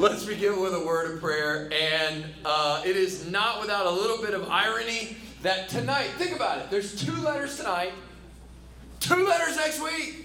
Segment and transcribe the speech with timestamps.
[0.00, 1.70] Let's begin with a word of prayer.
[1.78, 6.56] And uh, it is not without a little bit of irony that tonight, think about
[6.56, 7.92] it, there's two letters tonight,
[8.98, 10.24] two letters next week.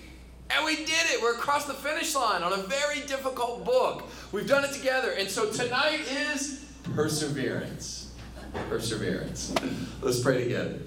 [0.49, 1.21] And we did it.
[1.21, 4.07] We're across the finish line on a very difficult book.
[4.31, 5.11] We've done it together.
[5.11, 6.63] And so tonight is
[6.95, 8.13] perseverance.
[8.69, 9.53] Perseverance.
[10.01, 10.79] Let's pray together.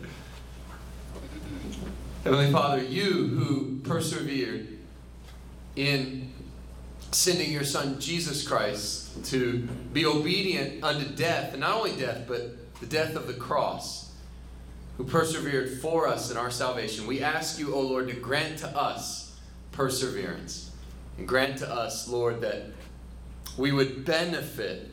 [2.24, 4.66] Heavenly Father, you who persevered
[5.76, 6.27] in
[7.10, 12.56] sending your Son Jesus Christ to be obedient unto death, and not only death, but
[12.80, 14.12] the death of the cross,
[14.96, 18.68] who persevered for us in our salvation, we ask you, O Lord, to grant to
[18.68, 19.38] us
[19.70, 20.72] perseverance.
[21.16, 22.64] And grant to us, Lord, that
[23.56, 24.90] we would benefit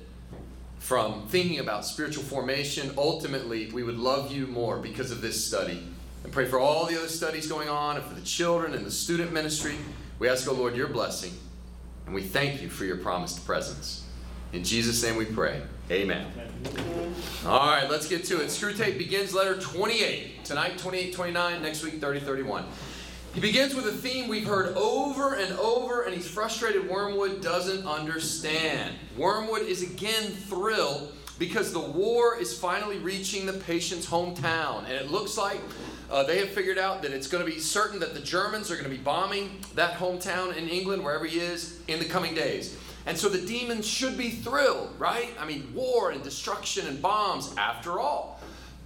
[0.78, 2.92] from thinking about spiritual formation.
[2.98, 5.84] Ultimately, we would love you more because of this study.
[6.24, 8.92] And pray for all the other studies going on and for the children and the
[8.92, 9.76] student ministry.
[10.20, 11.34] We ask, O Lord, your blessing.
[12.06, 14.04] And we thank you for your promised presence.
[14.54, 15.62] In Jesus' name we pray.
[15.92, 16.28] Amen.
[17.46, 18.48] All right, let's get to it.
[18.48, 20.46] Screwtape begins letter 28.
[20.46, 21.62] Tonight, 28, 29.
[21.62, 22.66] Next week, 30, 31.
[23.34, 27.86] He begins with a theme we've heard over and over, and he's frustrated Wormwood doesn't
[27.86, 28.96] understand.
[29.18, 35.12] Wormwood is again thrilled because the war is finally reaching the patient's hometown, and it
[35.12, 35.60] looks like
[36.12, 38.76] uh, they have figured out that it's going to be certain that the Germans are
[38.76, 42.78] going to be bombing that hometown in England, wherever he is, in the coming days.
[43.06, 45.30] And so the demons should be thrilled, right?
[45.40, 48.40] I mean, war and destruction and bombs, after all.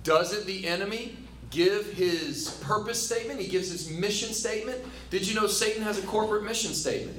[0.03, 1.17] Doesn't the enemy
[1.51, 3.39] give his purpose statement?
[3.39, 4.79] He gives his mission statement.
[5.09, 7.17] Did you know Satan has a corporate mission statement?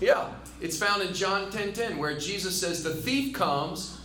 [0.00, 0.28] Yeah,
[0.60, 3.98] it's found in John 10 10, where Jesus says, The thief comes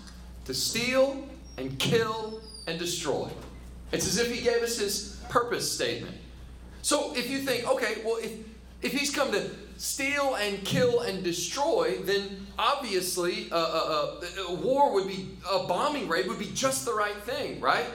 [0.45, 3.29] to steal and kill and destroy.
[3.91, 6.15] It's as if he gave us his purpose statement.
[6.83, 8.31] So if you think, okay, well, if,
[8.83, 14.93] if he's come to steal and kill and destroy, then obviously a, a, a, war
[14.93, 17.87] would be, a bombing raid would be just the right thing, right?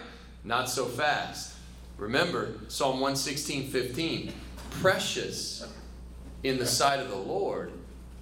[0.42, 1.54] Not so fast.
[1.96, 4.32] Remember Psalm 116 15.
[4.70, 5.66] Precious
[6.42, 7.72] in the sight of the Lord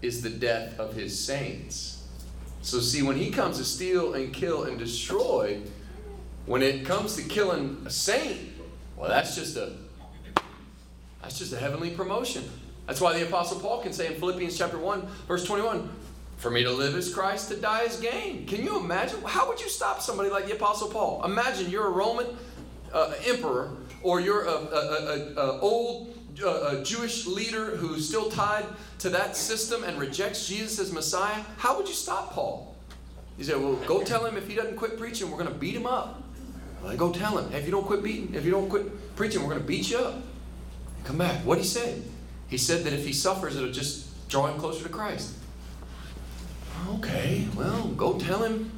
[0.02, 2.04] is the death of his saints.
[2.62, 5.60] So, see, when he comes to steal and kill and destroy,
[6.46, 8.55] when it comes to killing a saint,
[8.96, 9.72] well, that's just a
[11.22, 12.44] that's just a heavenly promotion.
[12.86, 15.90] That's why the Apostle Paul can say in Philippians chapter 1, verse 21,
[16.36, 18.46] for me to live is Christ, to die is gain.
[18.46, 19.20] Can you imagine?
[19.24, 21.24] How would you stop somebody like the Apostle Paul?
[21.24, 22.26] Imagine you're a Roman
[22.92, 28.66] uh, emperor, or you're a, a, a, a old uh, Jewish leader who's still tied
[29.00, 31.42] to that system and rejects Jesus as Messiah.
[31.56, 32.76] How would you stop Paul?
[33.36, 35.74] He said, Well, go tell him if he doesn't quit preaching, we're going to beat
[35.74, 36.22] him up.
[36.86, 39.48] Well, go tell him, if you don't quit beating, if you don't quit preaching, we're
[39.48, 40.22] going to beat you up.
[41.02, 41.44] Come back.
[41.44, 42.00] What did he say?
[42.48, 45.34] He said that if he suffers, it'll just draw him closer to Christ.
[46.90, 48.70] Okay, well, go tell him.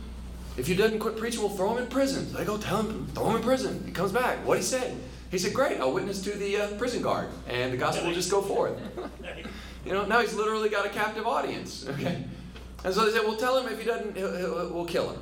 [0.56, 2.26] If he doesn't quit preaching, we'll throw him in prison.
[2.28, 3.82] So I go tell him, throw him in prison.
[3.84, 4.44] He comes back.
[4.46, 4.96] What he say?
[5.30, 8.30] He said, Great, I'll witness to the uh, prison guard, and the gospel will just
[8.30, 8.80] go forth.
[9.84, 11.86] you know, now he's literally got a captive audience.
[11.90, 12.24] Okay?
[12.84, 15.20] And so they said, Well, tell him if he doesn't, we'll kill him.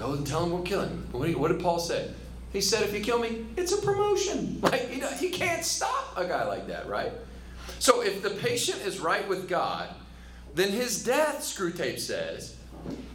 [0.00, 1.06] Go and tell him we'll kill him.
[1.12, 2.10] What did, Paul say?
[2.54, 4.58] He said, If you kill me, it's a promotion.
[4.70, 7.12] Like, you know, you can't stop a guy like that, right?
[7.78, 9.88] So if the patient is right with God,
[10.54, 12.56] then his death, Screwtape says,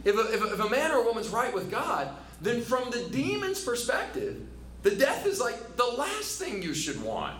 [0.04, 2.08] if a, if, a, if a man or a woman's right with God,
[2.40, 4.40] then from the demon's perspective,
[4.82, 7.36] the death is like the last thing you should want,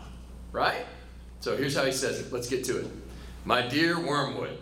[0.51, 0.87] right?
[1.41, 2.33] So here's how he says it.
[2.33, 2.87] Let's get to it.
[3.45, 4.59] My dear Wormwood,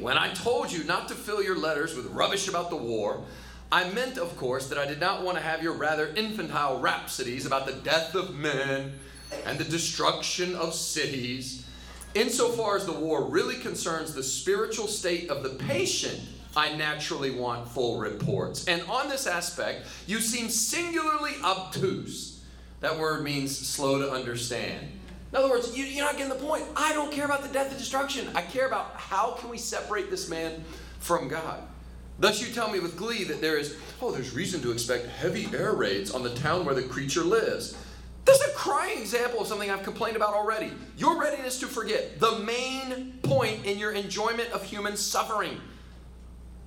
[0.00, 3.24] when I told you not to fill your letters with rubbish about the war,
[3.72, 7.46] I meant, of course, that I did not want to have your rather infantile rhapsodies
[7.46, 8.92] about the death of men
[9.46, 11.66] and the destruction of cities.
[12.14, 16.20] Insofar as the war really concerns the spiritual state of the patient,
[16.54, 18.66] I naturally want full reports.
[18.68, 22.44] And on this aspect, you seem singularly obtuse.
[22.80, 24.86] That word means slow to understand.
[25.30, 26.64] In other words, you, are not getting the point.
[26.76, 28.28] I don't care about the death and destruction.
[28.34, 30.62] I care about how can we separate this man
[30.98, 31.62] from God.
[32.22, 35.48] Thus, you tell me with glee that there is, oh, there's reason to expect heavy
[35.52, 37.76] air raids on the town where the creature lives.
[38.24, 40.70] This is a crying example of something I've complained about already.
[40.96, 45.60] Your readiness to forget the main point in your enjoyment of human suffering.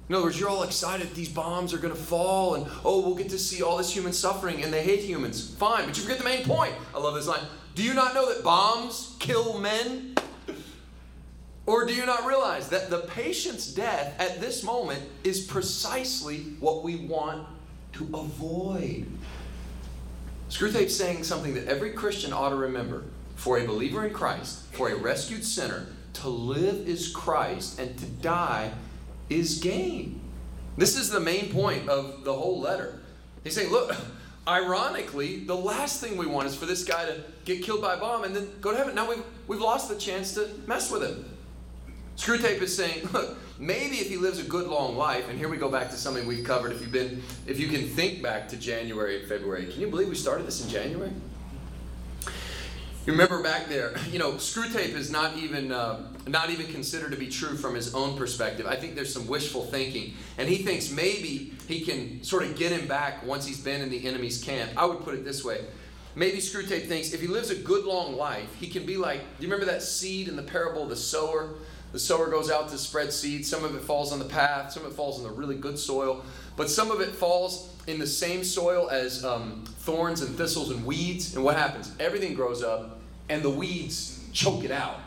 [0.10, 3.16] In other words, you're all excited these bombs are going to fall and, oh, we'll
[3.16, 5.56] get to see all this human suffering and they hate humans.
[5.56, 6.74] Fine, but you forget the main point.
[6.94, 7.46] I love this line.
[7.76, 10.15] Do you not know that bombs kill men?
[11.66, 16.84] Or do you not realize that the patient's death at this moment is precisely what
[16.84, 17.48] we want
[17.94, 19.08] to avoid?
[20.50, 23.04] Screwtape's saying something that every Christian ought to remember.
[23.36, 28.06] For a believer in Christ, for a rescued sinner, to live is Christ and to
[28.06, 28.72] die
[29.30, 30.22] is gain.
[30.78, 33.00] This is the main point of the whole letter.
[33.44, 33.94] He's saying, look,
[34.48, 37.98] ironically, the last thing we want is for this guy to get killed by a
[37.98, 38.96] bomb and then go to heaven.
[38.96, 41.26] Now we've, we've lost the chance to mess with him.
[42.18, 45.58] Screwtape is saying, look, maybe if he lives a good long life, and here we
[45.58, 46.72] go back to something we've covered.
[46.72, 50.10] If you've been, if you can think back to January and February, can you believe
[50.10, 51.12] we started this in January?
[53.06, 57.18] You remember back there, you know, Screwtape is not even uh, not even considered to
[57.18, 58.66] be true from his own perspective.
[58.66, 62.72] I think there's some wishful thinking, and he thinks maybe he can sort of get
[62.72, 64.72] him back once he's been in the enemy's camp.
[64.76, 65.66] I would put it this way.
[66.16, 69.46] Maybe Screwtape thinks if he lives a good long life, he can be like, do
[69.46, 71.56] you remember that seed in the parable of the sower?
[71.96, 73.46] The sower goes out to spread seed.
[73.46, 75.80] Some of it falls on the path, some of it falls in the really good
[75.80, 76.26] soil,
[76.58, 80.86] but some of it falls in the same soil as um, thorns and thistles and
[80.86, 81.36] weeds.
[81.36, 81.96] And what happens?
[81.98, 83.00] Everything grows up,
[83.30, 85.00] and the weeds choke it out.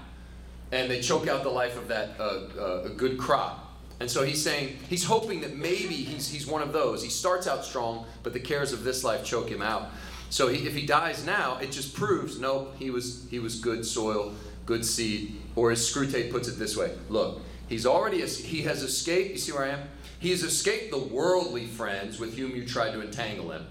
[0.73, 2.23] And they choke out the life of that uh,
[2.59, 3.77] uh, good crop.
[4.01, 7.03] And so he's saying, he's hoping that maybe he's, he's one of those.
[7.03, 9.91] He starts out strong, but the cares of this life choke him out.
[10.31, 13.85] So he, if he dies now, it just proves, nope, he was, he was good
[13.85, 14.33] soil,
[14.69, 15.35] good seed.
[15.57, 19.51] Or as Screwtape puts it this way look, he's already, he has escaped, you see
[19.51, 19.81] where I am?
[20.21, 23.67] He has escaped the worldly friends with whom you tried to entangle him.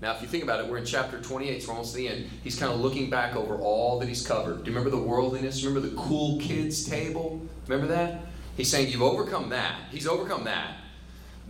[0.00, 2.28] Now, if you think about it, we're in chapter 28, so almost the end.
[2.42, 4.64] He's kind of looking back over all that he's covered.
[4.64, 5.64] Do you remember the worldliness?
[5.64, 7.40] Remember the cool kids table?
[7.68, 8.22] Remember that?
[8.56, 9.78] He's saying you've overcome that.
[9.92, 10.74] He's overcome that.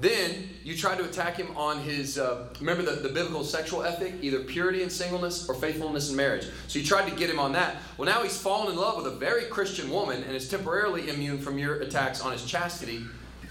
[0.02, 4.14] Then you try to attack him on his, uh, remember the, the biblical sexual ethic,
[4.20, 6.48] either purity and singleness or faithfulness in marriage.
[6.66, 7.76] So you tried to get him on that.
[7.96, 11.38] Well, now he's fallen in love with a very Christian woman and is temporarily immune
[11.38, 13.04] from your attacks on his chastity.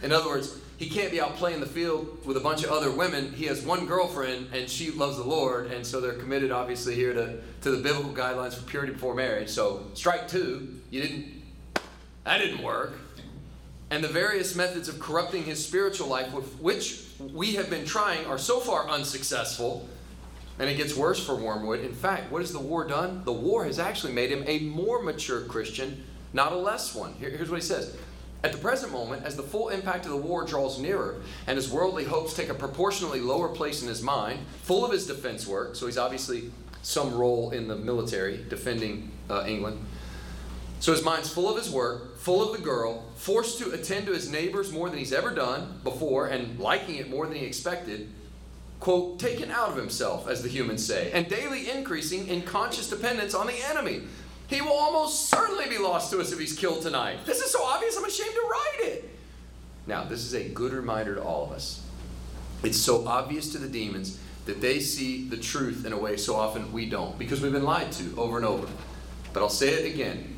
[0.04, 2.92] In other words, he can't be out playing the field with a bunch of other
[2.92, 3.32] women.
[3.32, 7.14] He has one girlfriend, and she loves the Lord, and so they're committed, obviously, here
[7.14, 9.48] to, to the biblical guidelines for purity before marriage.
[9.48, 11.44] So, strike two, you didn't,
[12.26, 12.92] that didn't work.
[13.92, 18.40] And the various methods of corrupting his spiritual life, which we have been trying, are
[18.40, 19.88] so far unsuccessful,
[20.58, 21.82] and it gets worse for Wormwood.
[21.82, 23.24] In fact, what has the war done?
[23.26, 26.04] The war has actually made him a more mature Christian,
[26.34, 27.14] not a less one.
[27.20, 27.96] Here, here's what he says
[28.44, 31.70] at the present moment, as the full impact of the war draws nearer and his
[31.70, 35.76] worldly hopes take a proportionally lower place in his mind, full of his defense work,
[35.76, 36.52] so he's obviously
[36.82, 39.86] some role in the military defending uh, England.
[40.82, 44.14] So his mind's full of his work, full of the girl, forced to attend to
[44.14, 48.10] his neighbors more than he's ever done before, and liking it more than he expected.
[48.82, 53.34] Quote, taken out of himself, as the humans say, and daily increasing in conscious dependence
[53.34, 54.02] on the enemy
[54.52, 57.26] he will almost certainly be lost to us if he's killed tonight.
[57.26, 59.10] This is so obvious, I'm ashamed to write it.
[59.88, 61.82] Now, this is a good reminder to all of us.
[62.62, 66.36] It's so obvious to the demons that they see the truth in a way so
[66.36, 68.68] often we don't because we've been lied to over and over.
[69.32, 70.31] But I'll say it again.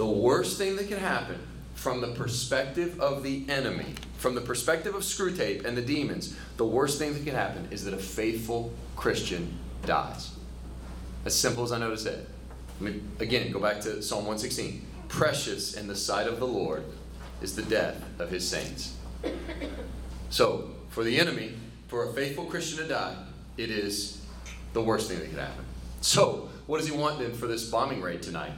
[0.00, 1.38] The worst thing that can happen
[1.74, 6.64] from the perspective of the enemy, from the perspective of Screwtape and the demons, the
[6.64, 10.30] worst thing that can happen is that a faithful Christian dies.
[11.26, 12.28] As simple as I know to say it.
[12.80, 14.86] Let me again go back to Psalm 116.
[15.08, 16.82] Precious in the sight of the Lord
[17.42, 18.96] is the death of his saints.
[20.30, 21.52] So, for the enemy,
[21.88, 23.16] for a faithful Christian to die,
[23.58, 24.24] it is
[24.72, 25.66] the worst thing that could happen.
[26.00, 28.52] So, what does he want then for this bombing raid tonight?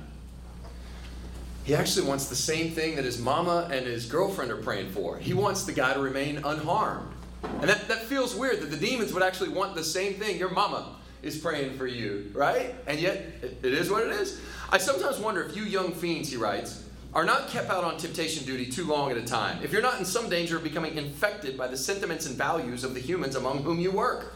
[1.65, 5.19] He actually wants the same thing that his mama and his girlfriend are praying for.
[5.19, 7.09] He wants the guy to remain unharmed.
[7.43, 10.39] And that, that feels weird that the demons would actually want the same thing.
[10.39, 12.75] Your mama, is praying for you, right?
[12.87, 14.41] And yet, it is what it is.
[14.71, 18.45] I sometimes wonder if you young fiends, he writes, are not kept out on temptation
[18.45, 21.57] duty too long at a time, if you're not in some danger of becoming infected
[21.57, 24.35] by the sentiments and values of the humans among whom you work.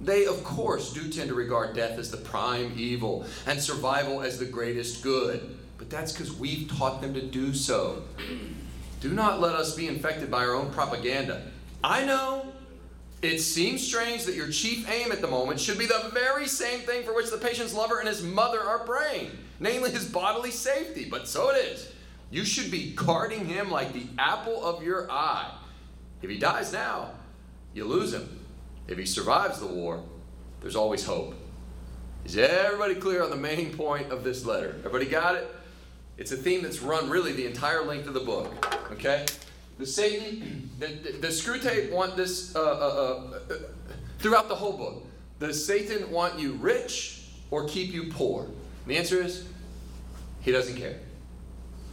[0.00, 4.38] They, of course, do tend to regard death as the prime evil and survival as
[4.38, 8.02] the greatest good, but that's because we've taught them to do so.
[9.00, 11.42] Do not let us be infected by our own propaganda.
[11.84, 12.52] I know
[13.22, 16.80] it seems strange that your chief aim at the moment should be the very same
[16.80, 19.30] thing for which the patient's lover and his mother are praying,
[19.60, 21.06] namely his bodily safety.
[21.08, 21.92] But so it is.
[22.30, 25.50] You should be guarding him like the apple of your eye.
[26.20, 27.12] If he dies now,
[27.72, 28.40] you lose him.
[28.88, 30.02] If he survives the war,
[30.60, 31.34] there's always hope.
[32.24, 34.74] Is everybody clear on the main point of this letter?
[34.78, 35.48] Everybody got it?
[36.18, 38.52] It's a theme that's run really the entire length of the book.
[38.92, 39.24] Okay?
[39.78, 43.54] The Satan, the, the, the Screwtape want this uh, uh, uh,
[44.18, 45.06] throughout the whole book.
[45.38, 48.44] Does Satan want you rich or keep you poor?
[48.44, 48.54] And
[48.86, 49.46] the answer is
[50.40, 50.98] he doesn't care.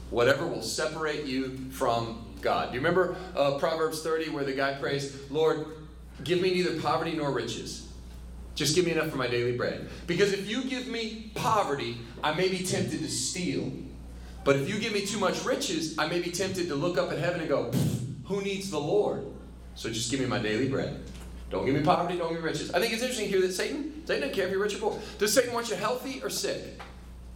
[0.10, 2.70] Whatever will separate you from God.
[2.70, 5.68] Do you remember uh, Proverbs 30 where the guy prays, Lord,
[6.24, 7.88] give me neither poverty nor riches.
[8.56, 9.90] Just give me enough for my daily bread.
[10.08, 13.72] Because if you give me poverty, I may be tempted to steal.
[14.46, 17.12] But if you give me too much riches, I may be tempted to look up
[17.12, 17.72] at heaven and go,
[18.26, 19.26] Who needs the Lord?
[19.74, 21.04] So just give me my daily bread.
[21.50, 22.72] Don't give me poverty, don't give me riches.
[22.72, 25.00] I think it's interesting here that Satan, Satan doesn't care if you're rich or poor.
[25.18, 26.80] Does Satan want you healthy or sick?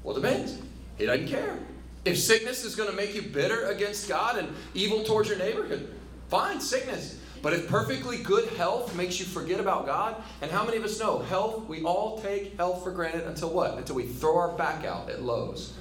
[0.03, 0.57] Well, it depends.
[0.97, 1.57] He doesn't care.
[2.05, 5.93] If sickness is going to make you bitter against God and evil towards your neighborhood,
[6.27, 7.19] fine, sickness.
[7.41, 10.99] But if perfectly good health makes you forget about God, and how many of us
[10.99, 13.77] know health, we all take health for granted until what?
[13.77, 15.73] Until we throw our back out at Lowe's.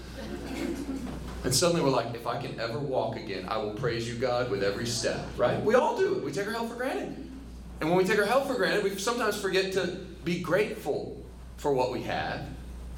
[1.44, 4.50] And suddenly we're like, if I can ever walk again, I will praise you, God,
[4.50, 5.62] with every step, right?
[5.62, 6.24] We all do it.
[6.24, 7.16] We take our health for granted.
[7.80, 11.24] And when we take our health for granted, we sometimes forget to be grateful
[11.56, 12.44] for what we have.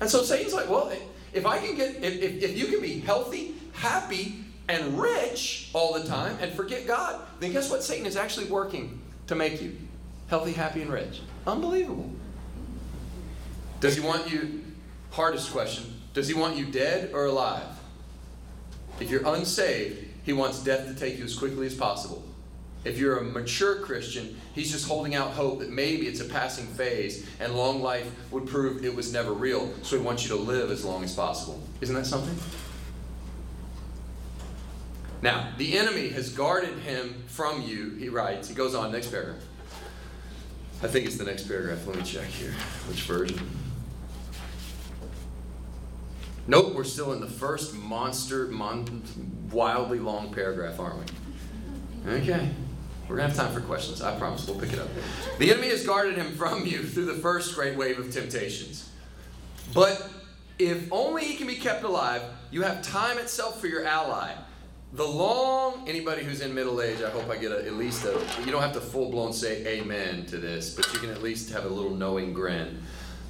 [0.01, 0.91] And so Satan's like, well,
[1.33, 5.93] if I can get, if, if, if you can be healthy, happy, and rich all
[5.93, 7.83] the time and forget God, then guess what?
[7.83, 9.77] Satan is actually working to make you
[10.29, 11.21] healthy, happy, and rich.
[11.47, 12.11] Unbelievable.
[13.81, 14.65] Does he want you,
[15.11, 17.65] hardest question, does he want you dead or alive?
[19.01, 22.23] If you're unsaved, he wants death to take you as quickly as possible.
[22.85, 26.67] If you're a mature Christian, he's just holding out hope that maybe it's a passing
[26.67, 29.71] phase and long life would prove it was never real.
[29.83, 31.61] So he wants you to live as long as possible.
[31.81, 32.37] Isn't that something?
[35.23, 38.49] Now, the enemy has guarded him from you, he writes.
[38.49, 39.43] He goes on, next paragraph.
[40.83, 41.87] I think it's the next paragraph.
[41.87, 42.53] Let me check here.
[42.89, 43.39] Which version?
[46.51, 49.05] Nope, we're still in the first monster, mon-
[49.53, 52.11] wildly long paragraph, aren't we?
[52.11, 52.51] Okay.
[53.09, 54.03] We're going to have time for questions.
[54.03, 54.49] I promise.
[54.49, 54.89] We'll pick it up.
[55.39, 58.91] The enemy has guarded him from you through the first great wave of temptations.
[59.73, 60.11] But
[60.59, 64.33] if only he can be kept alive, you have time itself for your ally.
[64.95, 68.21] The long, anybody who's in middle age, I hope I get a, at least a,
[68.45, 71.53] you don't have to full blown say amen to this, but you can at least
[71.53, 72.83] have a little knowing grin.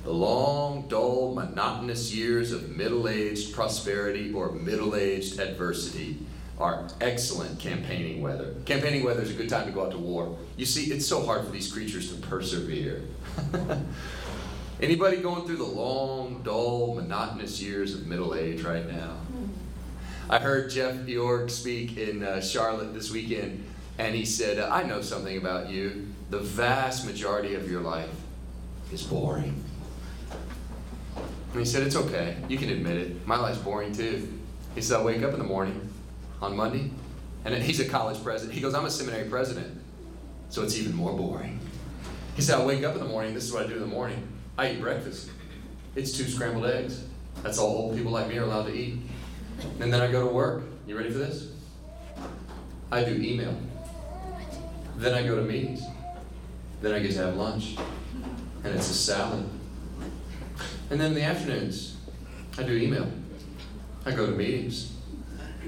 [0.04, 6.18] The long, dull, monotonous years of middle aged prosperity or middle aged adversity
[6.58, 8.54] are excellent campaigning weather.
[8.64, 10.38] Campaigning weather is a good time to go out to war.
[10.56, 13.02] You see, it's so hard for these creatures to persevere.
[14.80, 19.16] Anybody going through the long, dull, monotonous years of middle age right now?
[20.30, 23.64] I heard Jeff Iorg speak in uh, Charlotte this weekend,
[23.98, 26.08] and he said, I know something about you.
[26.30, 28.08] The vast majority of your life
[28.92, 29.62] is boring.
[31.52, 32.36] And he said, It's okay.
[32.48, 33.26] You can admit it.
[33.26, 34.40] My life's boring too.
[34.74, 35.92] He said, I wake up in the morning
[36.40, 36.90] on Monday,
[37.44, 38.54] and he's a college president.
[38.54, 39.80] He goes, I'm a seminary president,
[40.48, 41.58] so it's even more boring.
[42.36, 43.86] He said, I wake up in the morning, this is what I do in the
[43.86, 44.26] morning.
[44.56, 45.30] I eat breakfast.
[45.96, 47.04] It's two scrambled eggs.
[47.42, 48.98] That's all old people like me are allowed to eat.
[49.80, 50.62] And then I go to work.
[50.86, 51.48] You ready for this?
[52.92, 53.56] I do email.
[54.96, 55.82] Then I go to meetings.
[56.80, 57.76] Then I get to have lunch.
[58.64, 59.48] And it's a salad.
[60.90, 61.96] And then in the afternoons,
[62.58, 63.08] I do email.
[64.04, 64.92] I go to meetings.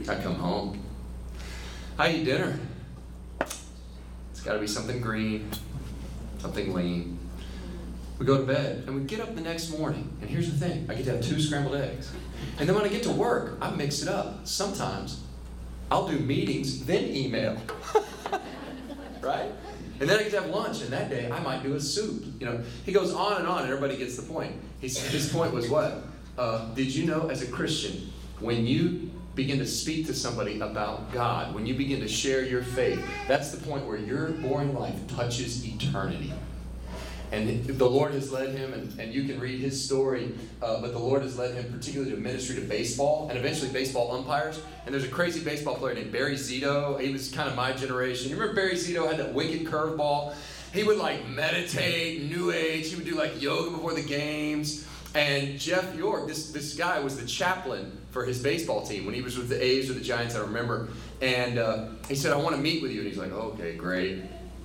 [0.08, 0.82] I come home.
[1.96, 2.58] I eat dinner.
[3.40, 5.48] It's got to be something green,
[6.38, 7.18] something lean.
[8.18, 10.10] We go to bed and we get up the next morning.
[10.20, 12.10] And here's the thing I get to have two scrambled eggs.
[12.58, 14.46] And then when I get to work, I mix it up.
[14.46, 15.22] Sometimes
[15.90, 17.56] I'll do meetings, then email.
[19.20, 19.52] right?
[20.00, 22.24] And then I get to have lunch, and that day I might do a soup.
[22.40, 24.54] You know, he goes on and on, and everybody gets the point.
[24.80, 26.04] His, his point was what?
[26.36, 31.12] Uh, did you know, as a Christian, when you begin to speak to somebody about
[31.12, 34.94] God, when you begin to share your faith, that's the point where your boring life
[35.08, 36.32] touches eternity.
[37.32, 40.92] And the Lord has led him, and, and you can read his story, uh, but
[40.92, 44.60] the Lord has led him particularly to ministry to baseball and eventually baseball umpires.
[44.84, 47.00] And there's a crazy baseball player named Barry Zito.
[47.00, 48.28] He was kind of my generation.
[48.28, 50.34] You remember Barry Zito had that wicked curveball?
[50.74, 52.90] He would like meditate, new age.
[52.90, 54.86] He would do like yoga before the games.
[55.14, 59.22] And Jeff Iorg, this, this guy was the chaplain for his baseball team when he
[59.22, 60.88] was with the A's or the Giants, I remember.
[61.22, 63.00] And uh, he said, I want to meet with you.
[63.00, 64.22] And he's like, okay, great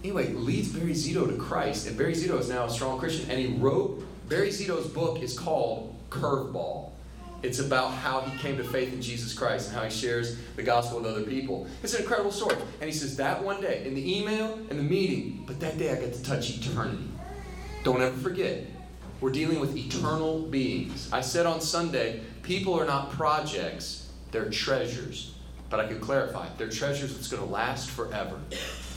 [0.08, 1.86] anyway, leads Barry Zito to Christ.
[1.88, 3.30] And Barry Zito is now a strong Christian.
[3.30, 6.92] And he wrote, Barry Zito's book is called Curveball.
[7.44, 10.64] It's about how he came to faith in Jesus Christ and how he shares the
[10.64, 11.68] gospel with other people.
[11.84, 12.56] It's an incredible story.
[12.80, 15.92] And he says, that one day, in the email and the meeting, but that day
[15.92, 17.04] I got to touch eternity.
[17.84, 18.66] Don't ever forget,
[19.20, 21.10] we're dealing with eternal beings.
[21.12, 25.34] I said on Sunday, people are not projects, they're treasures.
[25.70, 28.40] But I could clarify, they're treasures that's going to last forever.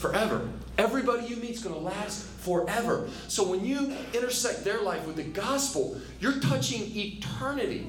[0.00, 0.48] Forever.
[0.78, 3.10] Everybody you meet is going to last forever.
[3.28, 7.86] So when you intersect their life with the gospel, you're touching eternity.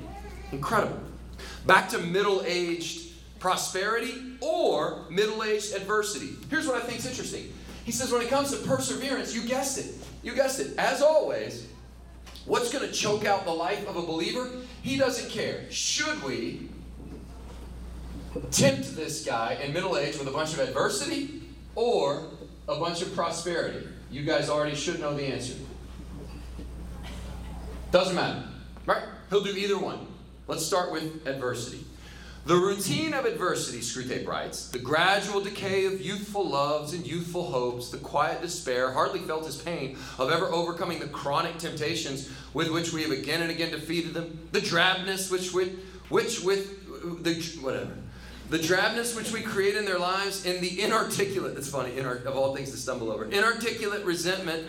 [0.52, 1.00] Incredible.
[1.66, 6.32] Back to middle aged prosperity or middle aged adversity.
[6.50, 7.54] Here's what I think is interesting.
[7.86, 9.96] He says, when it comes to perseverance, you guessed it.
[10.22, 10.78] You guessed it.
[10.78, 11.66] As always,
[12.44, 14.50] what's going to choke out the life of a believer?
[14.82, 15.62] He doesn't care.
[15.72, 16.68] Should we
[18.52, 21.41] tempt this guy in middle age with a bunch of adversity
[21.76, 22.24] or
[22.68, 23.88] a bunch of prosperity?
[24.10, 25.56] You guys already should know the answer.
[27.92, 28.44] Doesn't matter,
[28.86, 29.04] right?
[29.30, 30.08] He'll do either one.
[30.48, 31.86] Let's start with adversity.
[32.44, 37.90] The routine of adversity, Screwtape writes, the gradual decay of youthful loves and youthful hopes,
[37.90, 42.94] the quiet despair, hardly felt as pain of ever overcoming the chronic temptations with which
[42.94, 45.78] we have again and again defeated them, the drabness which with,
[46.10, 47.92] which with the whatever,
[48.52, 52.36] the drabness which we create in their lives, and the inarticulate, that's funny, inar- of
[52.36, 54.68] all things to stumble over, inarticulate resentment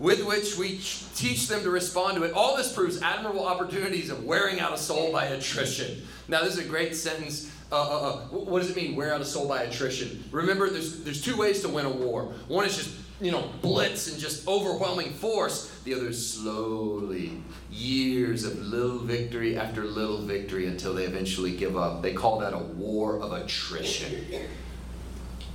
[0.00, 0.80] with which we
[1.14, 2.32] teach them to respond to it.
[2.32, 6.02] All this proves admirable opportunities of wearing out a soul by attrition.
[6.26, 7.52] Now, this is a great sentence.
[7.70, 10.24] Uh, uh, uh, what does it mean, wear out a soul by attrition?
[10.32, 12.32] Remember, there's, there's two ways to win a war.
[12.48, 15.70] One is just, you know, blitz and just overwhelming force.
[15.84, 21.76] The other is slowly, years of little victory after little victory until they eventually give
[21.76, 22.02] up.
[22.02, 24.24] They call that a war of attrition.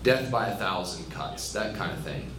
[0.04, 2.30] Death by a thousand cuts, that kind of thing.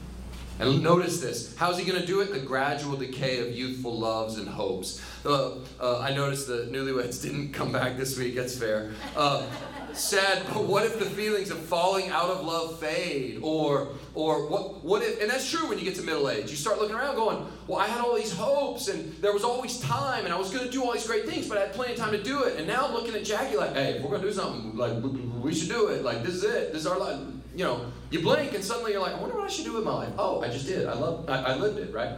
[0.59, 1.55] And notice this.
[1.57, 2.33] How's he going to do it?
[2.33, 5.03] The gradual decay of youthful loves and hopes.
[5.25, 8.35] Uh, uh, I noticed the newlyweds didn't come back this week.
[8.37, 8.93] That's fair.
[9.15, 9.47] Uh,
[9.93, 13.41] sad, but what if the feelings of falling out of love fade?
[13.43, 16.51] Or, or what, what if, and that's true when you get to middle age.
[16.51, 19.79] You start looking around going, well, I had all these hopes and there was always
[19.81, 21.93] time and I was going to do all these great things, but I had plenty
[21.93, 22.57] of time to do it.
[22.57, 24.95] And now I'm looking at Jackie like, hey, if we're going to do something, like,
[25.43, 26.03] we should do it.
[26.03, 26.73] Like, this is it.
[26.73, 27.19] This is our life
[27.57, 29.85] you know, you blink and suddenly you're like, I wonder what I should do with
[29.85, 30.13] my life.
[30.19, 30.87] Oh, I just did.
[30.87, 31.29] I love.
[31.29, 31.93] I, I lived it.
[31.93, 32.13] Right.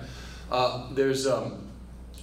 [0.51, 1.27] Uh, there's.
[1.27, 1.65] Um,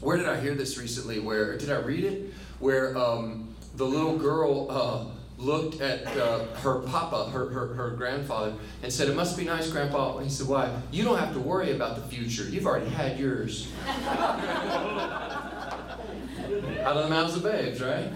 [0.02, 1.20] where did I hear this recently?
[1.20, 2.34] Where did I read it?
[2.60, 5.06] Where um, the little girl uh,
[5.38, 8.54] looked at uh, her papa, her, her, her grandfather,
[8.84, 10.70] and said, "It must be nice, Grandpa." He said, "Why?
[10.92, 12.44] You don't have to worry about the future.
[12.44, 13.72] You've already had yours."
[16.84, 18.12] Out of the mouths of babes, right?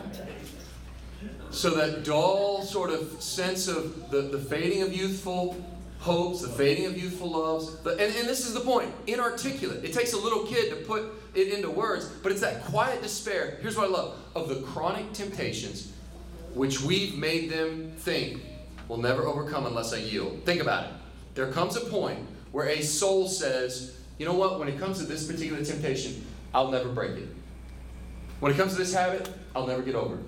[1.51, 5.57] So that dull sort of sense of the, the fading of youthful
[5.99, 7.77] hopes, the fading of youthful loves.
[7.79, 9.83] The, and, and this is the point inarticulate.
[9.83, 11.03] It takes a little kid to put
[11.35, 13.57] it into words, but it's that quiet despair.
[13.61, 15.91] Here's what I love of the chronic temptations
[16.53, 18.41] which we've made them think
[18.87, 20.43] will never overcome unless I yield.
[20.45, 20.91] Think about it.
[21.35, 22.19] There comes a point
[22.51, 26.71] where a soul says, you know what, when it comes to this particular temptation, I'll
[26.71, 27.27] never break it.
[28.39, 30.21] When it comes to this habit, I'll never get over it.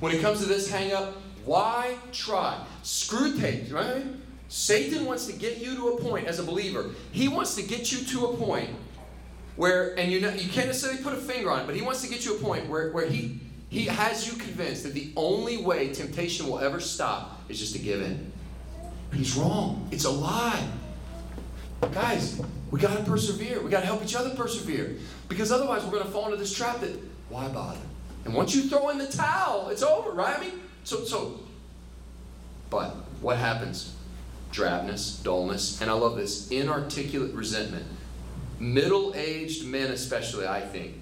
[0.00, 2.62] When it comes to this hang up, why try?
[2.82, 4.04] Screw Screwtape, right?
[4.48, 6.90] Satan wants to get you to a point as a believer.
[7.12, 8.70] He wants to get you to a point
[9.56, 12.02] where, and you know, you can't necessarily put a finger on it, but he wants
[12.02, 15.56] to get you a point where, where he, he has you convinced that the only
[15.56, 18.32] way temptation will ever stop is just to give in.
[19.12, 19.88] He's wrong.
[19.90, 20.66] It's a lie.
[21.92, 23.62] Guys, we got to persevere.
[23.62, 24.96] We got to help each other persevere.
[25.28, 26.90] Because otherwise, we're going to fall into this trap that,
[27.28, 27.80] why bother?
[28.26, 30.36] And once you throw in the towel, it's over, right?
[30.36, 31.38] I mean, so, so,
[32.70, 33.94] but what happens?
[34.52, 37.86] Drabness, dullness, and I love this inarticulate resentment.
[38.58, 40.94] Middle aged men, especially, I think,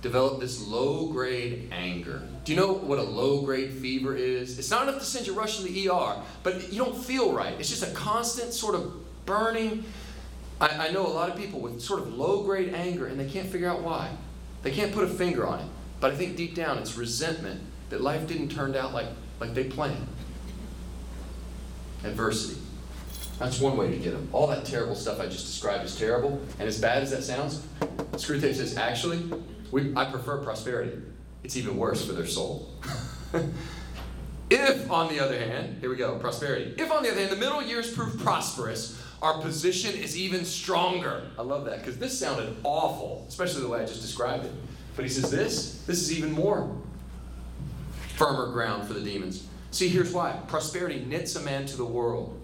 [0.00, 2.22] develop this low grade anger.
[2.44, 4.58] Do you know what a low grade fever is?
[4.58, 7.54] It's not enough to send you rushing to the ER, but you don't feel right.
[7.60, 8.92] It's just a constant sort of
[9.24, 9.84] burning.
[10.60, 13.28] I, I know a lot of people with sort of low grade anger, and they
[13.28, 14.10] can't figure out why.
[14.64, 15.66] They can't put a finger on it.
[16.02, 17.60] But I think deep down it's resentment
[17.90, 19.06] that life didn't turn out like,
[19.38, 20.08] like they planned.
[22.02, 22.60] Adversity.
[23.38, 24.28] That's one way to get them.
[24.32, 26.42] All that terrible stuff I just described is terrible.
[26.58, 27.64] And as bad as that sounds,
[28.14, 29.22] Screwtape says, actually,
[29.70, 31.00] we, I prefer prosperity.
[31.44, 32.74] It's even worse for their soul.
[34.50, 36.74] if, on the other hand, here we go, prosperity.
[36.78, 41.30] If, on the other hand, the middle years prove prosperous, our position is even stronger.
[41.38, 44.52] I love that because this sounded awful, especially the way I just described it.
[44.96, 46.70] But he says this, this is even more
[48.16, 49.46] firmer ground for the demons.
[49.70, 52.38] See, here's why prosperity knits a man to the world.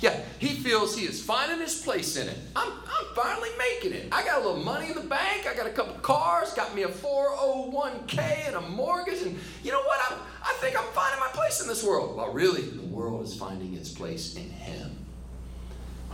[0.00, 2.36] Yeah, he feels he is finding his place in it.
[2.54, 4.08] I'm, I'm finally making it.
[4.12, 5.46] I got a little money in the bank.
[5.46, 9.22] I got a couple cars, got me a 401k and a mortgage.
[9.22, 10.00] And you know what?
[10.10, 12.16] I'm, I think I'm finding my place in this world.
[12.16, 14.93] Well, really, the world is finding its place in him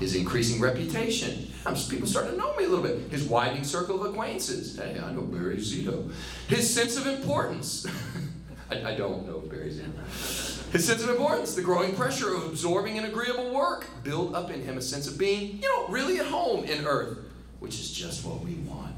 [0.01, 1.47] his increasing reputation.
[1.89, 3.11] people starting to know me a little bit.
[3.11, 4.77] His widening circle of acquaintances.
[4.77, 6.11] Hey, I know Barry Zito.
[6.49, 7.87] His sense of importance.
[8.71, 10.73] I, I, don't know Barry Zito.
[10.73, 14.63] His sense of importance, the growing pressure of absorbing an agreeable work, build up in
[14.63, 17.19] him a sense of being, you know, really at home in earth,
[17.59, 18.90] which is just what we want.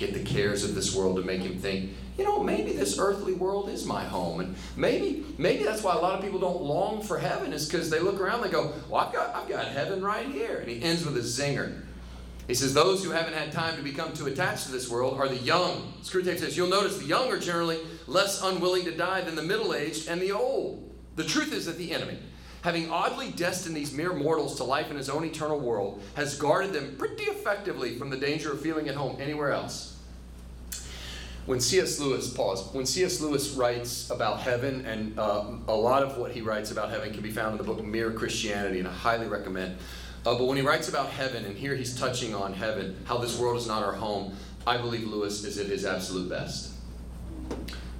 [0.00, 3.32] Get the cares of this world to make him think you know, maybe this earthly
[3.32, 4.40] world is my home.
[4.40, 7.88] And maybe, maybe that's why a lot of people don't long for heaven, is because
[7.88, 10.58] they look around they go, Well, I've got, I've got heaven right here.
[10.58, 11.80] And he ends with a zinger.
[12.46, 15.28] He says, Those who haven't had time to become too attached to this world are
[15.28, 15.94] the young.
[16.02, 19.72] Screwtape says, You'll notice the young are generally less unwilling to die than the middle
[19.72, 20.92] aged and the old.
[21.16, 22.18] The truth is that the enemy,
[22.62, 26.72] having oddly destined these mere mortals to life in his own eternal world, has guarded
[26.72, 29.96] them pretty effectively from the danger of feeling at home anywhere else.
[31.46, 31.98] When C.S.
[31.98, 33.20] Lewis, pause, when C.S.
[33.20, 37.22] Lewis writes about heaven, and uh, a lot of what he writes about heaven can
[37.22, 39.76] be found in the book Mere Christianity, and I highly recommend.
[40.26, 43.38] Uh, but when he writes about heaven, and here he's touching on heaven, how this
[43.38, 46.74] world is not our home, I believe Lewis is at his absolute best.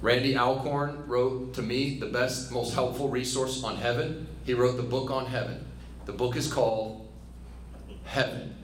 [0.01, 4.27] Randy Alcorn wrote to me the best, most helpful resource on heaven.
[4.45, 5.63] He wrote the book on heaven.
[6.05, 7.07] The book is called
[8.05, 8.55] Heaven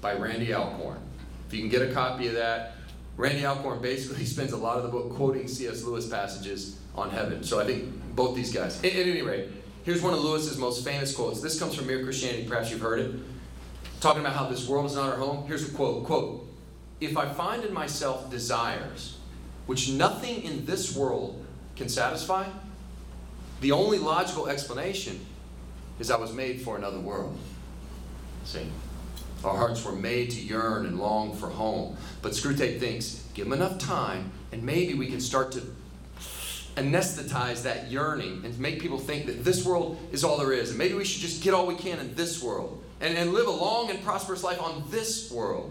[0.00, 1.00] by Randy Alcorn.
[1.48, 2.74] If you can get a copy of that,
[3.16, 5.82] Randy Alcorn basically spends a lot of the book quoting C.S.
[5.82, 7.42] Lewis passages on heaven.
[7.42, 8.78] So I think both these guys.
[8.78, 9.48] At, at any rate,
[9.82, 11.40] here's one of Lewis's most famous quotes.
[11.40, 12.46] This comes from Mere Christianity.
[12.46, 13.14] Perhaps you've heard it.
[14.00, 15.48] Talking about how this world is not our home.
[15.48, 16.04] Here's a quote.
[16.04, 16.46] Quote,
[17.00, 19.16] if I find in myself desires
[19.70, 22.44] which nothing in this world can satisfy,
[23.60, 25.24] the only logical explanation
[26.00, 27.38] is I was made for another world.
[28.42, 28.66] See?
[29.44, 31.96] Our hearts were made to yearn and long for home.
[32.20, 35.62] But Screwtape thinks, give them enough time, and maybe we can start to
[36.74, 40.70] anesthetize that yearning and make people think that this world is all there is.
[40.70, 43.46] And maybe we should just get all we can in this world and, and live
[43.46, 45.70] a long and prosperous life on this world.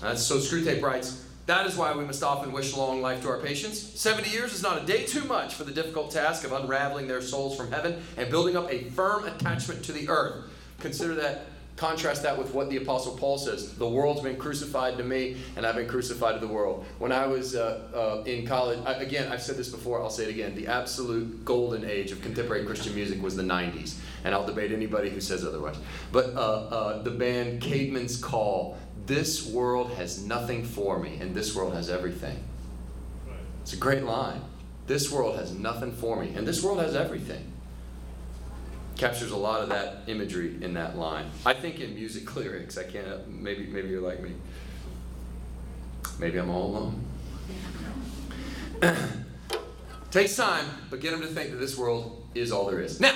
[0.00, 3.38] Uh, so Screwtape writes, that is why we must often wish long life to our
[3.38, 3.80] patients.
[4.00, 7.20] 70 years is not a day too much for the difficult task of unraveling their
[7.20, 10.44] souls from heaven and building up a firm attachment to the earth.
[10.78, 15.02] Consider that, contrast that with what the Apostle Paul says The world's been crucified to
[15.02, 16.84] me, and I've been crucified to the world.
[16.98, 20.24] When I was uh, uh, in college, I, again, I've said this before, I'll say
[20.24, 20.54] it again.
[20.54, 25.10] The absolute golden age of contemporary Christian music was the 90s, and I'll debate anybody
[25.10, 25.76] who says otherwise.
[26.12, 28.76] But uh, uh the band Caedmon's Call
[29.10, 32.44] this world has nothing for me, and this world has everything.
[33.62, 34.40] It's a great line.
[34.86, 37.44] This world has nothing for me, and this world has everything.
[38.96, 41.28] Captures a lot of that imagery in that line.
[41.44, 44.30] I think in music lyrics, I can't, maybe, maybe you're like me.
[46.20, 47.04] Maybe I'm all alone.
[50.12, 53.00] Takes time, but get them to think that this world is all there is.
[53.00, 53.14] Now,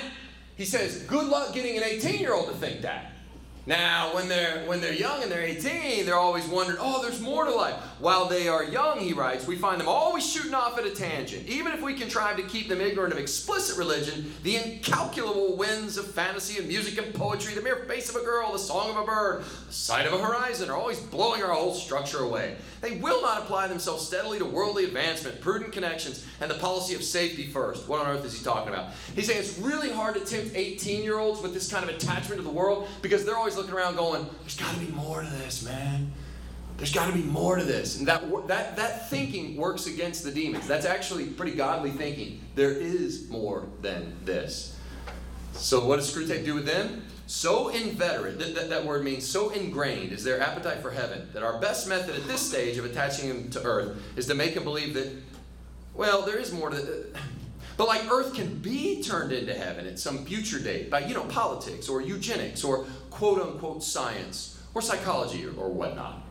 [0.57, 3.13] he says, good luck getting an 18 year old to think that.
[3.66, 7.44] Now, when they're when they're young and they're 18, they're always wondering, "Oh, there's more
[7.44, 10.84] to life." While they are young, he writes, we find them always shooting off at
[10.84, 11.48] a tangent.
[11.48, 16.04] Even if we contrive to keep them ignorant of explicit religion, the incalculable winds of
[16.08, 19.06] fantasy and music and poetry, the mere face of a girl, the song of a
[19.06, 22.56] bird, the sight of a horizon are always blowing our whole structure away.
[22.82, 27.02] They will not apply themselves steadily to worldly advancement, prudent connections, and the policy of
[27.02, 27.88] safety first.
[27.88, 28.92] What on earth is he talking about?
[29.14, 32.52] He's saying it's really hard to tempt 18-year-olds with this kind of attachment to the
[32.52, 36.12] world because they're always looking around going, there's got to be more to this, man.
[36.76, 37.98] There's got to be more to this.
[37.98, 40.66] And that, that, that thinking works against the demons.
[40.66, 42.40] That's actually pretty godly thinking.
[42.56, 44.76] There is more than this.
[45.52, 47.04] So, what does Screwtape do with them?
[47.26, 51.42] So inveterate, that, that, that, word means so ingrained is their appetite for heaven that
[51.42, 54.64] our best method at this stage of attaching them to earth is to make them
[54.64, 55.10] believe that,
[55.94, 57.06] well, there is more to.
[57.76, 61.24] But like earth can be turned into heaven at some future date by, you know,
[61.24, 66.23] politics or eugenics or quote unquote science or psychology or, or whatnot.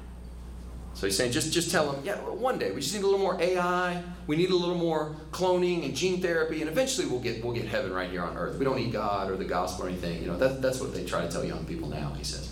[0.93, 3.19] So he's saying, just, just tell them, yeah, one day we just need a little
[3.19, 7.43] more AI, we need a little more cloning and gene therapy, and eventually we'll get,
[7.43, 8.57] we'll get heaven right here on earth.
[8.59, 10.21] We don't need God or the gospel or anything.
[10.21, 12.51] You know, that, that's what they try to tell young people now, he says.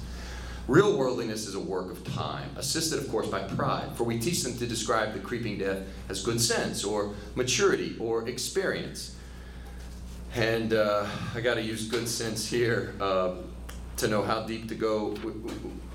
[0.68, 4.44] Real worldliness is a work of time, assisted, of course, by pride, for we teach
[4.44, 9.16] them to describe the creeping death as good sense or maturity or experience.
[10.36, 13.36] And uh, I got to use good sense here uh,
[13.98, 15.16] to know how deep to go,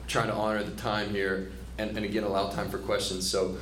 [0.09, 3.29] trying to honor the time here, and, and again, allow time for questions.
[3.29, 3.57] So,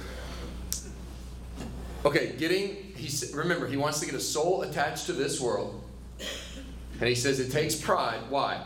[2.04, 5.82] okay, getting, he, remember, he wants to get a soul attached to this world.
[7.00, 8.20] And he says it takes pride.
[8.28, 8.64] Why?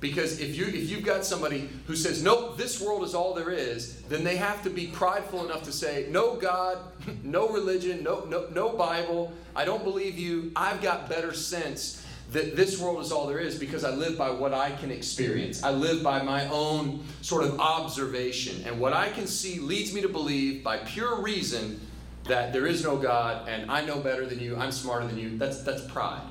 [0.00, 3.50] Because if you if you've got somebody who says, Nope, this world is all there
[3.50, 6.78] is, then they have to be prideful enough to say, No God,
[7.22, 10.52] no religion, no no no Bible, I don't believe you.
[10.56, 11.99] I've got better sense
[12.32, 15.62] that this world is all there is because I live by what I can experience.
[15.62, 18.62] I live by my own sort of observation.
[18.66, 21.80] And what I can see leads me to believe by pure reason
[22.24, 25.38] that there is no God and I know better than you, I'm smarter than you.
[25.38, 26.22] That's that's pride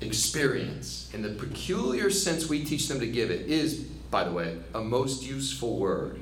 [0.00, 3.80] experience, in the peculiar sense we teach them to give it, is,
[4.10, 6.18] by the way, a most useful word.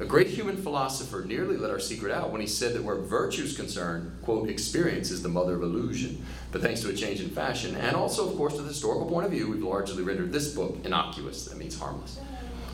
[0.00, 3.44] A great human philosopher nearly let our secret out when he said that where virtue
[3.44, 6.24] is concerned, quote, experience is the mother of illusion.
[6.54, 9.26] But thanks to a change in fashion, and also, of course, to the historical point
[9.26, 11.46] of view, we've largely rendered this book innocuous.
[11.46, 12.20] That means harmless.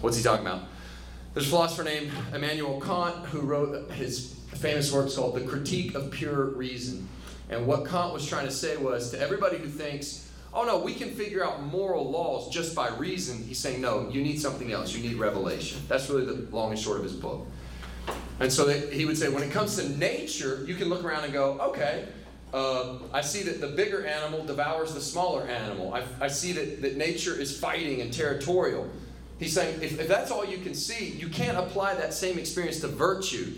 [0.02, 0.64] What's he talking about?
[1.32, 6.10] There's a philosopher named Immanuel Kant who wrote his famous works called The Critique of
[6.10, 7.08] Pure Reason.
[7.48, 10.92] And what Kant was trying to say was to everybody who thinks, oh no, we
[10.92, 14.94] can figure out moral laws just by reason, he's saying, no, you need something else.
[14.94, 15.80] You need revelation.
[15.88, 17.46] That's really the long and short of his book.
[18.40, 21.32] And so he would say, when it comes to nature, you can look around and
[21.32, 22.08] go, okay,
[22.52, 25.94] uh, I see that the bigger animal devours the smaller animal.
[25.94, 28.88] I, I see that, that nature is fighting and territorial.
[29.38, 32.80] He's saying, if, if that's all you can see, you can't apply that same experience
[32.80, 33.54] to virtue.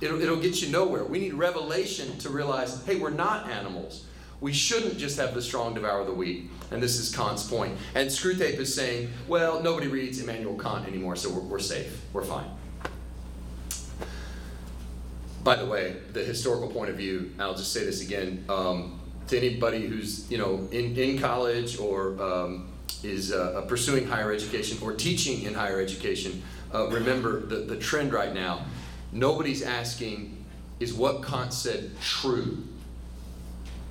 [0.00, 1.04] It'll, it'll get you nowhere.
[1.04, 4.06] We need revelation to realize, hey, we're not animals.
[4.40, 6.50] We shouldn't just have the strong devour the weak.
[6.70, 7.76] And this is Kant's point.
[7.94, 12.02] And Screwtape is saying, well, nobody reads Immanuel Kant anymore, so we're, we're safe.
[12.12, 12.50] We're fine.
[15.44, 19.36] By the way, the historical point of view, I'll just say this again um, to
[19.36, 22.68] anybody who's you know in, in college or um,
[23.02, 26.42] is uh, pursuing higher education or teaching in higher education,
[26.74, 28.64] uh, remember the, the trend right now.
[29.12, 30.44] Nobody's asking,
[30.80, 32.64] is what Kant said true?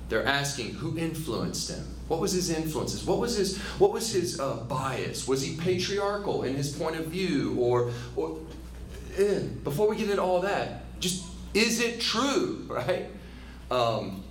[0.08, 1.86] They're asking who influenced him.
[2.08, 3.04] What was his influences?
[3.04, 5.28] What was his what was his uh, bias?
[5.28, 8.40] Was he patriarchal in his point of view, or or
[9.16, 13.06] eh, before we get into all that, just is it true, right?
[13.70, 14.22] Um,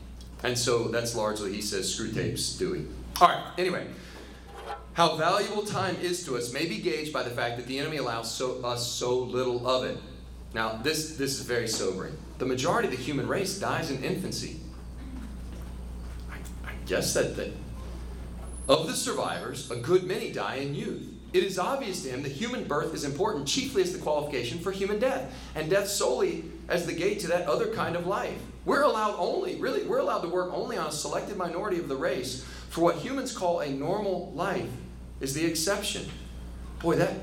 [0.43, 2.93] and so that's largely, he says, Screwtape's doing.
[3.19, 3.87] All right, anyway.
[4.93, 7.97] How valuable time is to us may be gauged by the fact that the enemy
[7.97, 9.97] allows so, us so little of it.
[10.53, 12.15] Now, this, this is very sobering.
[12.37, 14.59] The majority of the human race dies in infancy.
[16.29, 16.35] I,
[16.69, 17.53] I guess that, that
[18.67, 21.09] of the survivors, a good many die in youth.
[21.33, 24.71] It is obvious to him that human birth is important chiefly as the qualification for
[24.71, 28.39] human death, and death solely as the gate to that other kind of life.
[28.65, 31.95] We're allowed only, really, we're allowed to work only on a selected minority of the
[31.95, 34.69] race, for what humans call a normal life
[35.19, 36.09] is the exception.
[36.81, 37.13] Boy, that,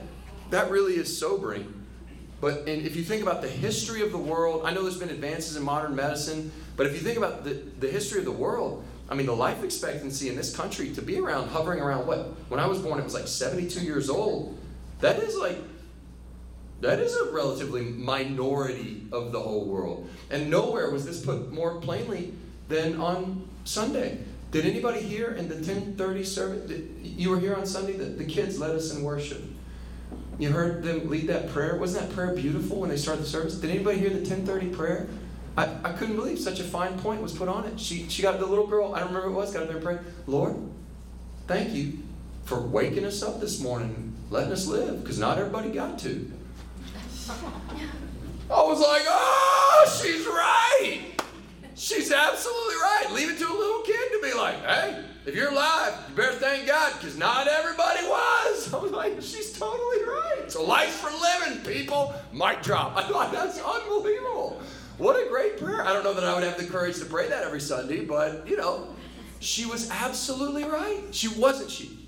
[0.51, 1.81] that really is sobering.
[2.41, 5.11] But and if you think about the history of the world, I know there's been
[5.11, 8.85] advances in modern medicine, but if you think about the, the history of the world,
[9.11, 12.29] I mean, the life expectancy in this country to be around, hovering around what?
[12.49, 14.57] When I was born, it was like 72 years old.
[15.01, 15.59] That is like,
[16.81, 20.09] that is a relatively minority of the whole world.
[20.31, 22.33] And nowhere was this put more plainly
[22.69, 24.19] than on Sunday.
[24.51, 26.73] Did anybody here in the 1030 service?
[27.03, 27.93] You were here on Sunday?
[27.93, 29.43] The, the kids led us in worship.
[30.39, 31.77] You heard them lead that prayer.
[31.77, 33.57] Wasn't that prayer beautiful when they started the service?
[33.57, 35.07] Did anybody hear the 1030 prayer?
[35.57, 37.79] I, I couldn't believe such a fine point was put on it.
[37.79, 39.77] She, she got the little girl, I don't remember what it was, got up there
[39.77, 40.57] and prayed, Lord,
[41.47, 41.99] thank you
[42.45, 46.33] for waking us up this morning, letting us live, because not everybody got to.
[48.51, 51.03] I was like, oh, she's right.
[51.77, 53.07] She's absolutely right.
[53.13, 56.33] Leave it to a little kid to be like, hey, if you're alive, you better
[56.33, 58.75] thank God, because not everybody was.
[58.75, 60.51] I was like, she's totally right.
[60.51, 62.13] So life for living, people.
[62.33, 62.97] Mic drop.
[62.97, 64.61] I thought that's unbelievable.
[64.99, 65.83] What a great prayer.
[65.87, 68.47] I don't know that I would have the courage to pray that every Sunday, but
[68.47, 68.89] you know,
[69.39, 71.03] she was absolutely right.
[71.13, 72.00] She wasn't she.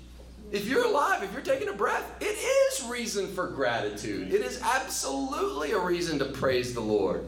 [0.53, 4.31] If you're alive, if you're taking a breath, it is reason for gratitude.
[4.31, 7.25] It is absolutely a reason to praise the Lord.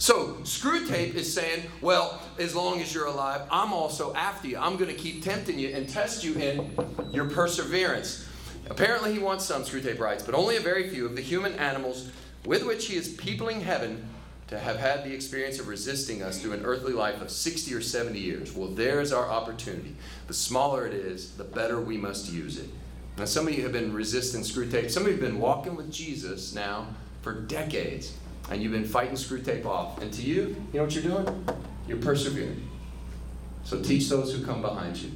[0.00, 4.58] So, Screwtape is saying, well, as long as you're alive, I'm also after you.
[4.58, 6.72] I'm going to keep tempting you and test you in
[7.12, 8.26] your perseverance.
[8.68, 12.10] Apparently, he wants some, Screwtape writes, but only a very few of the human animals
[12.44, 14.08] with which he is peopling heaven
[14.48, 17.80] to have had the experience of resisting us through an earthly life of 60 or
[17.82, 18.52] 70 years.
[18.52, 19.94] Well, there's our opportunity.
[20.26, 22.68] The smaller it is, the better we must use it.
[23.18, 24.90] Now, some of you have been resisting Screwtape.
[24.90, 26.86] Some of you have been walking with Jesus now
[27.22, 28.16] for decades,
[28.50, 30.00] and you've been fighting Screwtape off.
[30.00, 31.46] And to you, you know what you're doing?
[31.86, 32.68] You're persevering.
[33.64, 35.10] So teach those who come behind you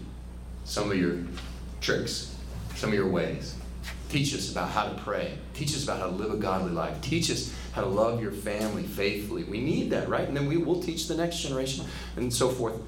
[0.65, 1.19] some of your
[1.81, 2.37] tricks,
[2.75, 3.55] some of your ways.
[4.09, 5.39] Teach us about how to pray.
[5.55, 7.01] Teach us about how to live a godly life.
[7.01, 9.45] Teach us how to love your family faithfully.
[9.45, 10.27] We need that, right?
[10.27, 12.81] And then we will teach the next generation and so forth.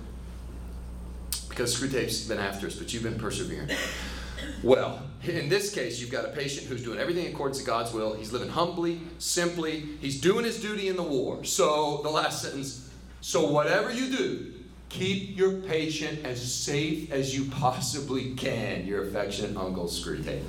[1.48, 3.70] Because Screwtape's been after us, but you've been persevering.
[4.62, 8.14] Well, in this case, you've got a patient who's doing everything according to God's will.
[8.14, 9.84] He's living humbly, simply.
[10.00, 11.44] He's doing his duty in the war.
[11.44, 12.84] So, the last sentence
[13.24, 14.52] so, whatever you do,
[14.90, 18.86] keep your patient as safe as you possibly can.
[18.86, 20.42] Your affectionate uncle, Screwtape.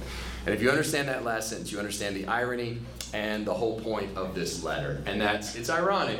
[0.46, 2.80] And if you understand that last sentence, you understand the irony
[3.16, 5.02] and the whole point of this letter.
[5.06, 6.20] And that's, it's ironic,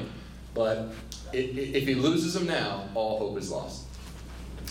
[0.54, 0.94] but
[1.34, 3.86] it, it, if he loses them now, all hope is lost.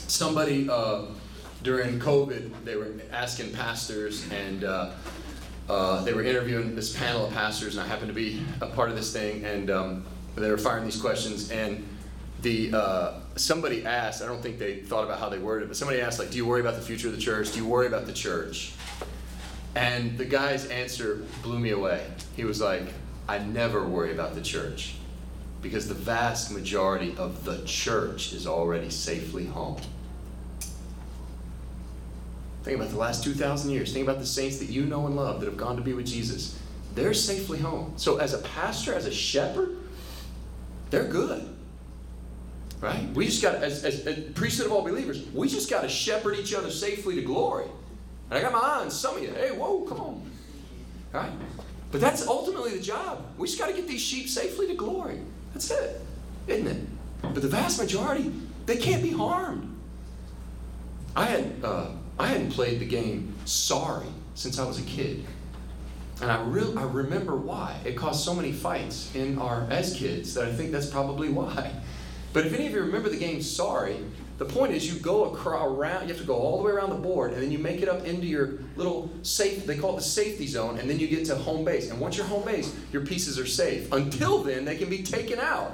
[0.09, 1.03] Somebody uh,
[1.63, 4.93] during COVID, they were asking pastors and uh,
[5.69, 8.91] uh, they were interviewing this panel of pastors, and I happened to be a part
[8.91, 11.87] of this thing, and um, they were firing these questions, and
[12.43, 15.77] the uh, somebody asked, I don't think they thought about how they worded it, but
[15.79, 17.53] somebody asked, like, do you worry about the future of the church?
[17.53, 18.75] Do you worry about the church?
[19.75, 22.07] And the guy's answer blew me away.
[22.37, 22.83] He was like,
[23.29, 24.97] I never worry about the church
[25.63, 29.81] Because the vast majority of the church is already safely home.
[32.63, 33.93] Think about the last 2,000 years.
[33.93, 36.07] Think about the saints that you know and love that have gone to be with
[36.07, 36.59] Jesus.
[36.95, 37.95] They're safely home.
[37.97, 39.77] So, as a pastor, as a shepherd,
[40.91, 41.47] they're good.
[42.81, 43.07] Right?
[43.15, 46.37] We just got, as, as, as priesthood of all believers, we just got to shepherd
[46.37, 47.67] each other safely to glory.
[48.35, 49.31] And I got my eye on some of you.
[49.31, 50.31] Hey, whoa, come on.
[51.13, 51.31] Right?
[51.93, 53.25] But that's ultimately the job.
[53.39, 55.21] We just got to get these sheep safely to glory.
[55.53, 56.01] That's it,
[56.49, 56.85] isn't it?
[57.23, 58.33] But the vast majority,
[58.67, 59.73] they can't be harmed.
[61.15, 65.25] I had uh, I hadn't played the game Sorry since I was a kid.
[66.21, 67.79] And I, re- I remember why.
[67.85, 71.71] It caused so many fights in our as kids that I think that's probably why.
[72.33, 73.99] But if any of you remember the game Sorry,
[74.39, 76.97] the point is you go around, you have to go all the way around the
[76.97, 80.03] board, and then you make it up into your little safe, they call it the
[80.03, 81.91] safety zone, and then you get to home base.
[81.91, 83.93] And once you're home base, your pieces are safe.
[83.93, 85.73] Until then, they can be taken out.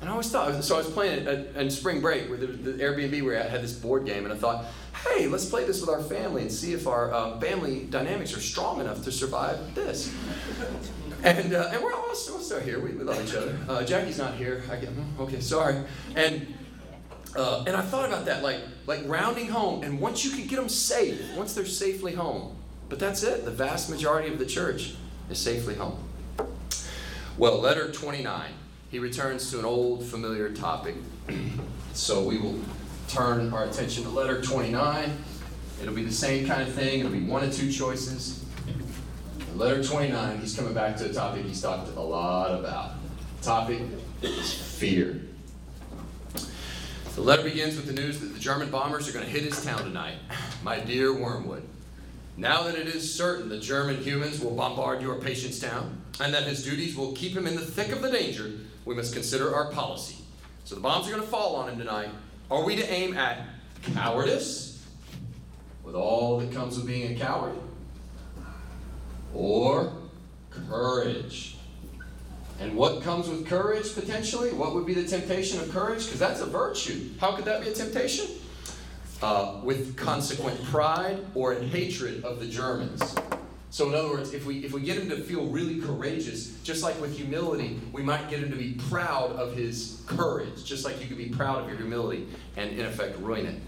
[0.00, 2.72] And I always thought, so I was playing it in spring break where the, the
[2.84, 4.66] Airbnb we were at had this board game, and I thought,
[5.08, 8.40] hey, let's play this with our family and see if our uh, family dynamics are
[8.40, 10.14] strong enough to survive this.
[11.22, 12.78] And, uh, and we're all still, here.
[12.78, 13.58] We, we love each other.
[13.68, 14.62] Uh, Jackie's not here.
[14.70, 15.82] I get, okay, sorry.
[16.14, 16.54] And
[17.34, 19.82] uh, and I thought about that, like like rounding home.
[19.82, 22.56] And once you can get them safe, once they're safely home,
[22.88, 23.44] but that's it.
[23.44, 24.94] The vast majority of the church
[25.30, 25.98] is safely home.
[27.36, 28.50] Well, letter 29.
[28.90, 30.94] He returns to an old familiar topic.
[31.92, 32.58] so we will
[33.08, 35.12] turn our attention to letter 29.
[35.82, 37.00] It'll be the same kind of thing.
[37.00, 38.44] It'll be one of two choices.
[39.54, 42.92] Letter 29, he's coming back to a topic he's talked a lot about.
[43.40, 43.80] The topic
[44.22, 45.22] is fear.
[47.16, 49.64] The letter begins with the news that the German bombers are going to hit his
[49.64, 50.16] town tonight.
[50.62, 51.62] My dear Wormwood,
[52.36, 56.42] now that it is certain the German humans will bombard your patient's town and that
[56.42, 58.52] his duties will keep him in the thick of the danger,
[58.84, 60.16] we must consider our policy.
[60.64, 62.10] So the bombs are going to fall on him tonight.
[62.50, 63.46] Are we to aim at
[63.94, 64.86] cowardice,
[65.84, 67.56] with all that comes with being a coward,
[69.32, 69.90] or
[70.50, 71.55] courage?
[72.58, 74.52] And what comes with courage potentially?
[74.52, 76.04] What would be the temptation of courage?
[76.04, 77.10] Because that's a virtue.
[77.20, 78.26] How could that be a temptation?
[79.22, 83.14] Uh, with consequent pride or hatred of the Germans.
[83.70, 86.82] So in other words, if we if we get him to feel really courageous, just
[86.82, 91.00] like with humility, we might get him to be proud of his courage, just like
[91.00, 93.60] you could be proud of your humility and in effect ruin it.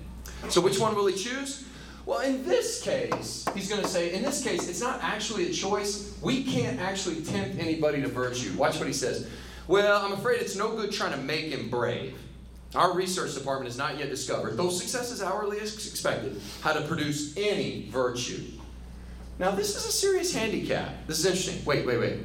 [0.51, 1.65] So which one will he choose?
[2.09, 5.53] Well, in this case, he's going to say, in this case, it's not actually a
[5.53, 6.17] choice.
[6.23, 8.57] We can't actually tempt anybody to virtue.
[8.57, 9.29] Watch what he says.
[9.67, 12.17] Well, I'm afraid it's no good trying to make him brave.
[12.75, 17.37] Our research department has not yet discovered, though success is hourly expected, how to produce
[17.37, 18.43] any virtue.
[19.39, 21.07] Now, this is a serious handicap.
[21.07, 21.63] This is interesting.
[21.67, 22.21] Wait, wait, wait.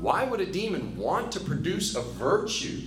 [0.00, 2.80] Why would a demon want to produce a virtue?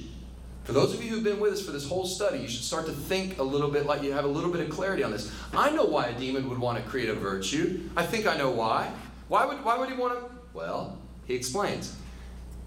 [0.66, 2.88] For those of you who've been with us for this whole study, you should start
[2.88, 5.32] to think a little bit like you have a little bit of clarity on this.
[5.54, 7.82] I know why a demon would want to create a virtue.
[7.96, 8.92] I think I know why.
[9.28, 10.36] Why would, why would he want to?
[10.56, 10.98] Well,
[11.28, 11.96] he explains.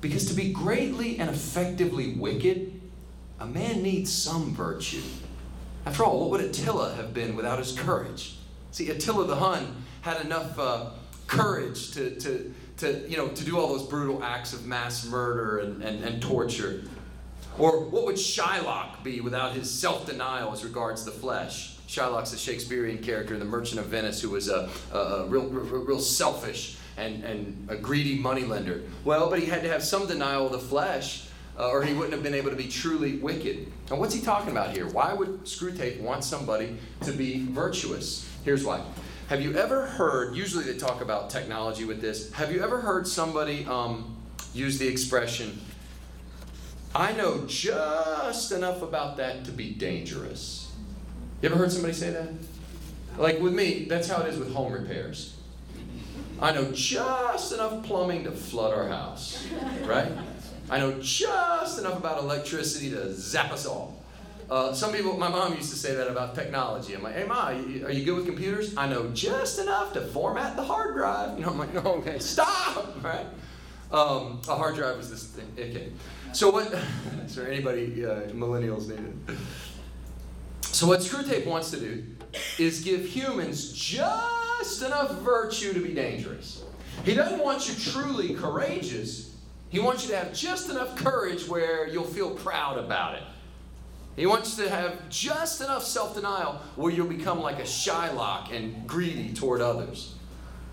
[0.00, 2.80] Because to be greatly and effectively wicked,
[3.40, 5.02] a man needs some virtue.
[5.84, 8.36] After all, what would Attila have been without his courage?
[8.70, 10.90] See, Attila the Hun had enough uh,
[11.26, 15.58] courage to, to, to, you know, to do all those brutal acts of mass murder
[15.58, 16.84] and, and, and torture.
[17.58, 21.76] Or what would Shylock be without his self denial as regards the flesh?
[21.88, 25.46] Shylock's a Shakespearean character in The Merchant of Venice who was a, a, a real,
[25.46, 28.82] real, real selfish and, and a greedy moneylender.
[29.04, 31.24] Well, but he had to have some denial of the flesh.
[31.58, 33.66] Uh, or he wouldn't have been able to be truly wicked.
[33.90, 34.86] And what's he talking about here?
[34.86, 38.30] Why would Screwtape want somebody to be virtuous?
[38.44, 38.80] Here's why.
[39.28, 43.08] Have you ever heard, usually they talk about technology with this, have you ever heard
[43.08, 44.16] somebody um,
[44.54, 45.60] use the expression,
[46.94, 50.72] I know just enough about that to be dangerous.
[51.42, 52.28] You ever heard somebody say that?
[53.16, 55.34] Like with me, that's how it is with home repairs.
[56.40, 59.46] I know just enough plumbing to flood our house,
[59.84, 60.10] right?
[60.70, 64.02] I know just enough about electricity to zap us all.
[64.48, 66.94] Uh, some people, my mom used to say that about technology.
[66.94, 68.74] I'm like, hey, Ma, are you good with computers?
[68.76, 71.38] I know just enough to format the hard drive.
[71.38, 73.26] You know, I'm like, no, okay, stop, right?
[73.92, 75.46] Um, a hard drive is this thing.
[75.58, 75.92] Okay.
[76.38, 76.72] So what,
[77.26, 79.36] is there anybody, uh, millennials need it?
[80.60, 82.04] So what Screwtape wants to do
[82.60, 86.62] is give humans just enough virtue to be dangerous.
[87.04, 89.34] He doesn't want you truly courageous.
[89.70, 93.24] He wants you to have just enough courage where you'll feel proud about it.
[94.14, 98.86] He wants to have just enough self denial where you'll become like a Shylock and
[98.86, 100.14] greedy toward others.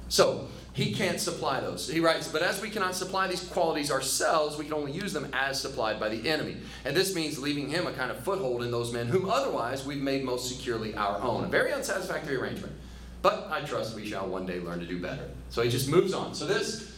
[0.09, 1.89] So, he can't supply those.
[1.89, 5.29] He writes, But as we cannot supply these qualities ourselves, we can only use them
[5.31, 6.57] as supplied by the enemy.
[6.83, 10.01] And this means leaving him a kind of foothold in those men whom otherwise we've
[10.01, 11.45] made most securely our own.
[11.45, 12.73] A very unsatisfactory arrangement.
[13.21, 15.29] But I trust we shall one day learn to do better.
[15.49, 16.35] So he just moves on.
[16.35, 16.93] So this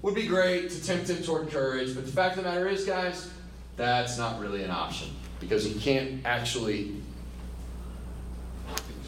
[0.00, 2.86] would be great to tempt him toward courage, but the fact of the matter is,
[2.86, 3.30] guys,
[3.76, 5.08] that's not really an option
[5.40, 6.94] because he can't actually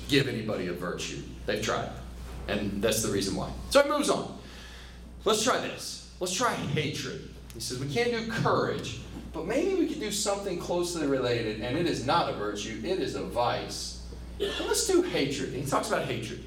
[0.08, 1.22] give anybody a virtue.
[1.46, 1.88] They've tried.
[2.48, 3.50] And that's the reason why.
[3.70, 4.38] So he moves on.
[5.24, 6.10] Let's try this.
[6.20, 7.28] Let's try hatred.
[7.52, 9.00] He says, we can't do courage,
[9.32, 13.00] but maybe we could do something closely related, and it is not a virtue, it
[13.00, 14.02] is a vice.
[14.38, 15.52] let's do hatred.
[15.52, 16.44] He talks about hatred.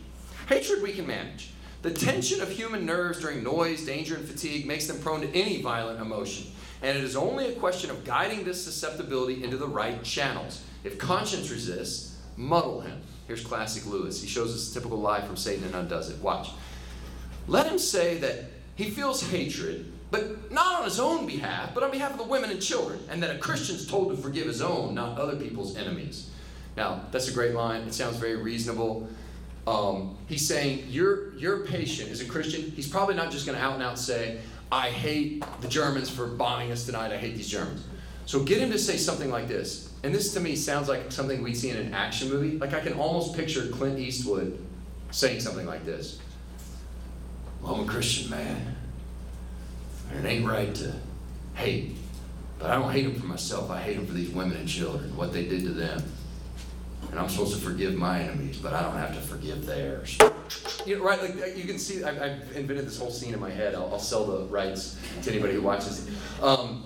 [0.48, 1.52] Hatred we can manage.
[1.82, 5.62] The tension of human nerves during noise, danger, and fatigue makes them prone to any
[5.62, 6.48] violent emotion.
[6.82, 10.64] And it is only a question of guiding this susceptibility into the right channels.
[10.84, 13.02] If conscience resists, muddle him.
[13.30, 14.20] Here's classic Lewis.
[14.20, 16.20] He shows us a typical lie from Satan and undoes it.
[16.20, 16.50] Watch.
[17.48, 21.92] Let him say that he feels hatred, but not on his own behalf, but on
[21.92, 24.96] behalf of the women and children, and that a Christian's told to forgive his own,
[24.96, 26.32] not other people's enemies.
[26.76, 27.82] Now, that's a great line.
[27.82, 29.08] It sounds very reasonable.
[29.68, 32.72] Um, he's saying, your, your patient is a Christian.
[32.72, 34.40] He's probably not just going to out and out say,
[34.72, 37.12] I hate the Germans for bombing us tonight.
[37.12, 37.86] I hate these Germans.
[38.26, 41.42] So get him to say something like this and this to me sounds like something
[41.44, 42.58] we'd see in an action movie.
[42.58, 44.58] Like I can almost picture Clint Eastwood
[45.12, 46.20] saying something like this
[47.62, 48.76] well, I'm a Christian man.
[50.12, 50.96] And it ain't right to
[51.54, 51.98] hate.
[52.58, 53.70] But I don't hate them for myself.
[53.70, 56.04] I hate them for these women and children, what they did to them.
[57.12, 60.18] And I'm supposed to forgive my enemies, but I don't have to forgive theirs.
[60.86, 61.22] You know, right?
[61.22, 63.76] Like you can see, I've, I've invented this whole scene in my head.
[63.76, 66.10] I'll, I'll, sell the rights to anybody who watches.
[66.42, 66.84] Um,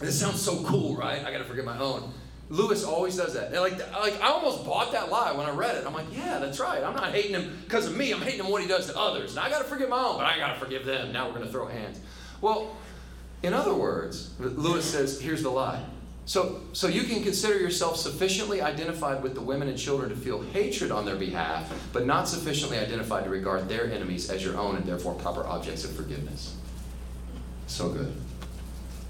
[0.00, 1.24] this sounds so cool, right?
[1.24, 2.12] I got to forgive my own.
[2.50, 3.52] Lewis always does that.
[3.52, 5.86] And like, like I almost bought that lie when I read it.
[5.86, 6.82] I'm like, yeah, that's right.
[6.82, 8.10] I'm not hating him because of me.
[8.12, 9.32] I'm hating him what he does to others.
[9.32, 11.12] And I got to forgive my own, but I got to forgive them.
[11.12, 12.00] Now we're going to throw hands.
[12.40, 12.76] Well,
[13.42, 15.84] in other words, Lewis says, here's the lie.
[16.24, 20.42] So, so you can consider yourself sufficiently identified with the women and children to feel
[20.42, 24.76] hatred on their behalf, but not sufficiently identified to regard their enemies as your own
[24.76, 26.54] and therefore proper objects of forgiveness.
[27.66, 28.14] So good.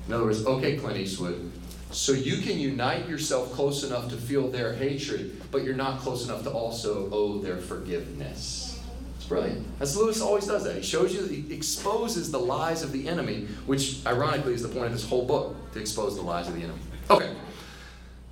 [0.07, 1.51] In other words, okay, Clint Eastwood,
[1.91, 6.25] so you can unite yourself close enough to feel their hatred, but you're not close
[6.25, 8.81] enough to also owe their forgiveness.
[9.17, 9.67] It's brilliant.
[9.81, 10.77] As Lewis always does that.
[10.77, 14.87] He shows you, he exposes the lies of the enemy, which ironically is the point
[14.87, 16.81] of this whole book, to expose the lies of the enemy.
[17.11, 17.35] Okay.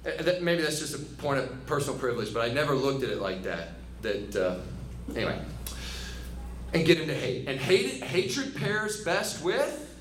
[0.07, 3.21] Uh, maybe that's just a point of personal privilege, but I never looked at it
[3.21, 3.71] like that.
[4.03, 4.59] That uh,
[5.17, 5.41] anyway,
[6.73, 7.49] and get into hate.
[7.49, 9.99] And hate, hatred pairs best with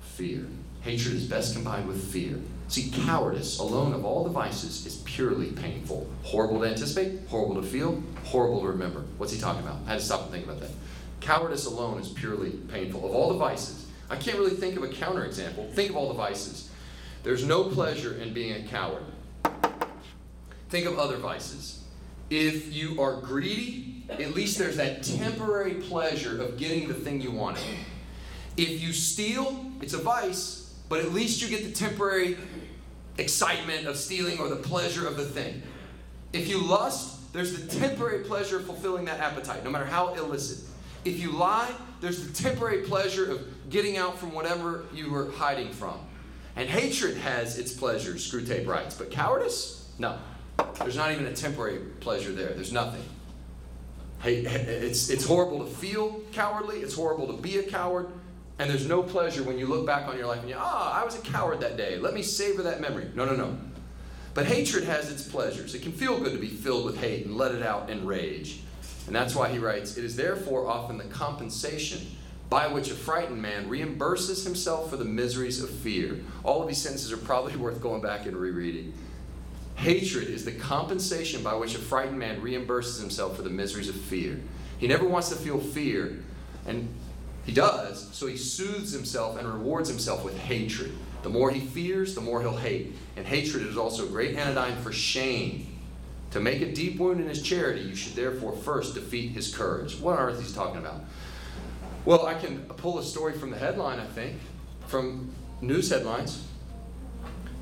[0.00, 0.46] fear.
[0.80, 2.38] Hatred is best combined with fear.
[2.68, 6.08] See, cowardice alone of all the vices is purely painful.
[6.22, 9.04] Horrible to anticipate, horrible to feel, horrible to remember.
[9.18, 9.78] What's he talking about?
[9.86, 10.70] I had to stop and think about that.
[11.20, 13.04] Cowardice alone is purely painful.
[13.04, 15.72] Of all the vices, I can't really think of a counterexample.
[15.72, 16.70] Think of all the vices.
[17.22, 19.04] There's no pleasure in being a coward.
[20.68, 21.82] Think of other vices.
[22.30, 27.30] If you are greedy, at least there's that temporary pleasure of getting the thing you
[27.30, 27.62] wanted.
[28.56, 32.36] If you steal, it's a vice, but at least you get the temporary
[33.18, 35.62] excitement of stealing or the pleasure of the thing.
[36.32, 40.68] If you lust, there's the temporary pleasure of fulfilling that appetite, no matter how illicit.
[41.04, 41.70] If you lie,
[42.00, 45.98] there's the temporary pleasure of getting out from whatever you were hiding from.
[46.56, 49.90] And hatred has its pleasures, Screwtape writes, but cowardice?
[49.98, 50.18] No.
[50.78, 52.50] There's not even a temporary pleasure there.
[52.50, 53.02] There's nothing.
[54.22, 58.08] Hey, it's, it's horrible to feel cowardly, it's horrible to be a coward,
[58.58, 61.00] and there's no pleasure when you look back on your life and you, ah, oh,
[61.00, 61.98] I was a coward that day.
[61.98, 63.10] Let me savor that memory.
[63.14, 63.56] No, no, no.
[64.32, 65.74] But hatred has its pleasures.
[65.74, 68.60] It can feel good to be filled with hate and let it out in rage.
[69.06, 72.00] And that's why he writes, It is therefore often the compensation
[72.48, 76.20] by which a frightened man reimburses himself for the miseries of fear.
[76.42, 78.92] All of these sentences are probably worth going back and rereading.
[79.76, 83.96] Hatred is the compensation by which a frightened man reimburses himself for the miseries of
[83.96, 84.40] fear.
[84.78, 86.22] He never wants to feel fear,
[86.66, 86.88] and
[87.44, 90.92] he does, so he soothes himself and rewards himself with hatred.
[91.22, 92.94] The more he fears, the more he'll hate.
[93.16, 95.66] And hatred is also a great anodyne for shame.
[96.32, 99.98] To make a deep wound in his charity, you should therefore first defeat his courage.
[100.00, 101.04] What on earth is he talking about?
[102.04, 104.38] Well, I can pull a story from the headline, I think,
[104.86, 105.30] from
[105.60, 106.46] news headlines.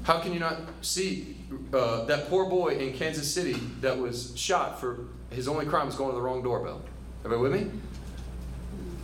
[0.05, 1.37] How can you not see
[1.73, 5.95] uh, that poor boy in Kansas City that was shot for his only crime was
[5.95, 6.83] going to the wrong doorbell?
[7.25, 7.71] Everybody with me?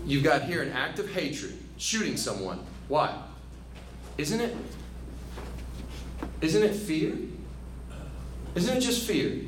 [0.09, 2.61] You've got here an act of hatred, shooting someone.
[2.89, 3.15] Why?
[4.17, 4.57] Isn't it?
[6.41, 7.15] Isn't it fear?
[8.55, 9.43] Isn't it just fear?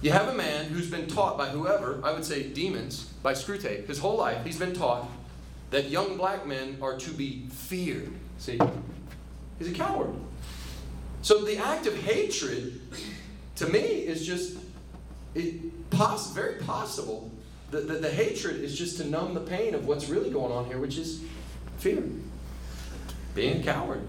[0.00, 3.88] You have a man who's been taught by whoever, I would say demons, by Screwtape,
[3.88, 5.08] his whole life, he's been taught
[5.70, 8.12] that young black men are to be feared.
[8.38, 8.60] See?
[9.58, 10.14] He's a coward.
[11.22, 12.80] So the act of hatred,
[13.56, 14.56] to me, is just
[15.34, 17.32] it, poss- very possible.
[17.70, 20.64] The, the, the hatred is just to numb the pain of what's really going on
[20.66, 21.22] here, which is
[21.78, 22.02] fear.
[23.34, 24.02] Being a coward.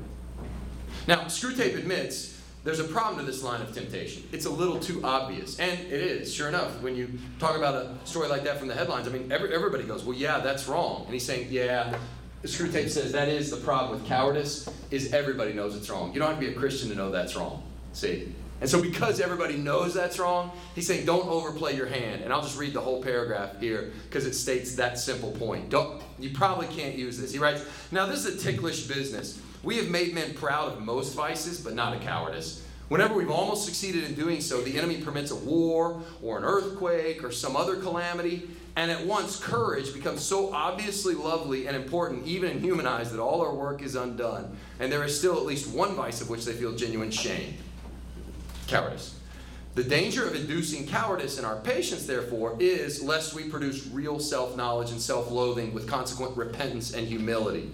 [1.08, 4.24] Now, Screwtape admits there's a problem to this line of temptation.
[4.32, 5.60] It's a little too obvious.
[5.60, 6.82] And it is, sure enough.
[6.82, 9.84] When you talk about a story like that from the headlines, I mean, every, everybody
[9.84, 11.04] goes, well, yeah, that's wrong.
[11.06, 11.98] And he's saying, yeah,
[12.44, 16.14] Screwtape says that is the problem with cowardice, is everybody knows it's wrong.
[16.14, 17.64] You don't have to be a Christian to know that's wrong.
[17.94, 18.34] See?
[18.62, 22.22] And so because everybody knows that's wrong, he's saying don't overplay your hand.
[22.22, 25.70] And I'll just read the whole paragraph here because it states that simple point.
[25.70, 27.32] Don't, you probably can't use this.
[27.32, 29.42] He writes, Now this is a ticklish business.
[29.64, 32.66] We have made men proud of most vices, but not a cowardice.
[32.90, 37.24] Whenever we've almost succeeded in doing so, the enemy permits a war or an earthquake
[37.24, 42.50] or some other calamity, and at once courage becomes so obviously lovely and important, even
[42.50, 44.58] in human eyes, that all our work is undone.
[44.80, 47.56] And there is still at least one vice of which they feel genuine shame
[48.70, 49.16] cowardice.
[49.76, 54.58] The danger of inducing cowardice in our patients, therefore, is lest we produce real self
[54.58, 57.72] knowledge and self loathing with consequent repentance and humility.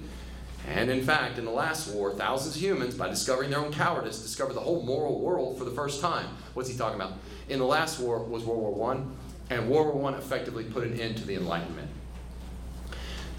[0.68, 4.22] And in fact, in the last war, thousands of humans, by discovering their own cowardice,
[4.22, 6.26] discovered the whole moral world for the first time.
[6.54, 7.14] What's he talking about?
[7.50, 11.00] In the last war was World War I, and World War I effectively put an
[11.00, 11.90] end to the Enlightenment.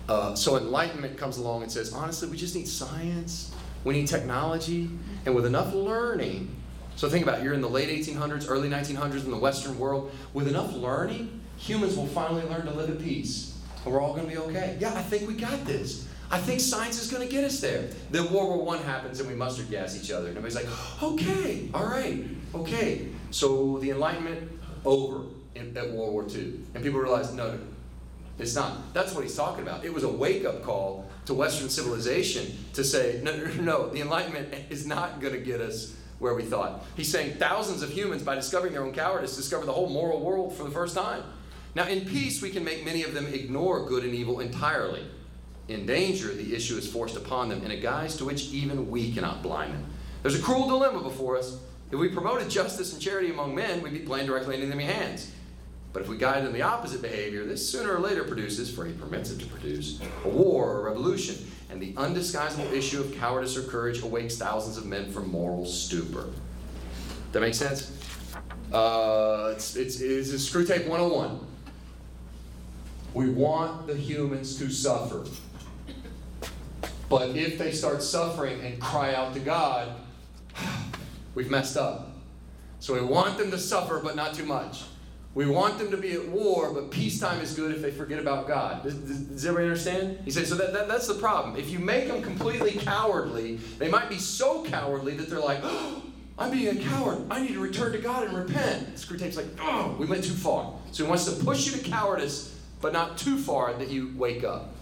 [0.09, 3.53] Uh, so Enlightenment comes along and says, honestly, we just need science,
[3.83, 4.89] we need technology,
[5.25, 6.56] and with enough learning.
[6.97, 10.11] So think about it, you're in the late 1800s, early 1900s in the Western world.
[10.33, 14.27] With enough learning, humans will finally learn to live at peace, and we're all going
[14.27, 14.77] to be okay.
[14.81, 16.09] Yeah, I think we got this.
[16.31, 17.89] I think science is going to get us there.
[18.11, 20.29] Then World War I happens and we mustard gas each other.
[20.29, 22.25] And everybody's like, okay, all right,
[22.55, 23.09] okay.
[23.31, 24.51] So the Enlightenment,
[24.85, 26.61] over in, at World War II.
[26.75, 27.59] And people realize, no, no,
[28.39, 28.93] it's not.
[28.93, 29.85] That's what he's talking about.
[29.85, 34.01] It was a wake up call to Western civilization to say, no, no, no, the
[34.01, 36.85] Enlightenment is not going to get us where we thought.
[36.97, 40.55] He's saying thousands of humans, by discovering their own cowardice, discover the whole moral world
[40.55, 41.23] for the first time.
[41.75, 45.05] Now, in peace, we can make many of them ignore good and evil entirely.
[45.69, 49.13] In danger, the issue is forced upon them in a guise to which even we
[49.13, 49.85] cannot blind them.
[50.23, 51.59] There's a cruel dilemma before us.
[51.91, 55.33] If we promoted justice and charity among men, we'd be playing directly into enemy hands.
[55.93, 58.93] But if we guide them the opposite behavior, this sooner or later produces, for he
[58.93, 61.37] permits it to produce, a war or a revolution.
[61.69, 66.29] And the undisguisable issue of cowardice or courage awakes thousands of men from moral stupor.
[67.33, 67.93] That makes sense?
[68.73, 71.41] Uh, it's, it's, it's a Screwtape 101.
[73.15, 75.25] We want the humans to suffer.
[77.09, 79.93] But if they start suffering and cry out to God,
[81.35, 82.13] we've messed up.
[82.81, 84.83] So we want them to suffer, but not too much.
[85.37, 88.49] We want them to be at war, but peacetime is good if they forget about
[88.49, 88.83] God.
[88.83, 90.19] Does, does, does everybody understand?
[90.25, 91.57] He says, so that, that, that's the problem.
[91.57, 96.03] If you make them completely cowardly, they might be so cowardly that they're like, oh,
[96.39, 97.27] I'm being a coward.
[97.31, 98.95] I need to return to God and repent.
[98.95, 100.73] Screwtape's like, oh, we went too far.
[100.91, 104.43] So he wants to push you to cowardice, but not too far that you wake
[104.43, 104.73] up.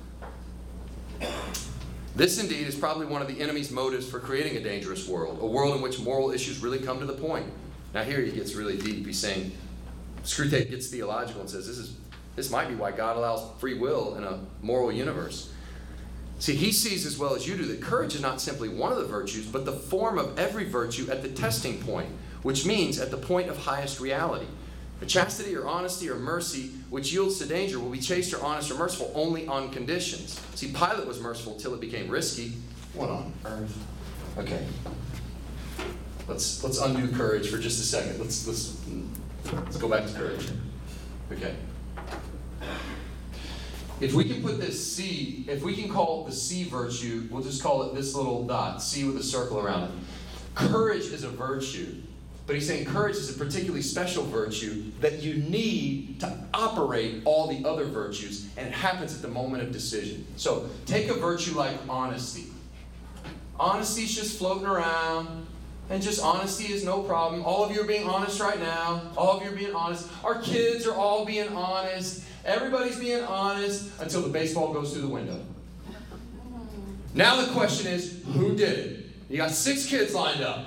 [2.15, 5.47] This, indeed, is probably one of the enemy's motives for creating a dangerous world, a
[5.47, 7.47] world in which moral issues really come to the point.
[7.93, 9.05] Now, here he gets really deep.
[9.05, 9.51] He's saying,
[10.25, 11.97] Screwtape gets theological and says, this, is,
[12.35, 15.53] this might be why God allows free will in a moral universe.
[16.39, 18.99] See, he sees as well as you do that courage is not simply one of
[18.99, 22.09] the virtues, but the form of every virtue at the testing point,
[22.43, 24.47] which means at the point of highest reality.
[25.01, 28.71] A chastity or honesty or mercy which yields to danger will be chaste or honest
[28.71, 30.41] or merciful only on conditions.
[30.55, 32.53] See, Pilate was merciful till it became risky.
[32.95, 33.77] What on earth?
[34.39, 34.65] Okay.
[36.27, 38.19] Let's let's undo courage for just a second.
[38.19, 38.81] Let's let's
[39.53, 40.49] let's go back to courage.
[41.33, 41.55] Okay.
[44.01, 47.43] If we can put this C, if we can call it the C virtue, we'll
[47.43, 49.91] just call it this little dot, C with a circle around it.
[50.55, 52.03] Courage is a virtue.
[52.47, 57.47] But he's saying courage is a particularly special virtue that you need to operate all
[57.49, 60.27] the other virtues, and it happens at the moment of decision.
[60.37, 62.49] So take a virtue like honesty.
[63.59, 65.44] Honesty's just floating around,
[65.91, 67.45] and just honesty is no problem.
[67.45, 69.03] All of you are being honest right now.
[69.17, 70.09] All of you are being honest.
[70.23, 72.25] Our kids are all being honest.
[72.45, 75.41] Everybody's being honest until the baseball goes through the window.
[77.15, 79.07] Now the question is who did it?
[79.29, 80.67] You got six kids lined up.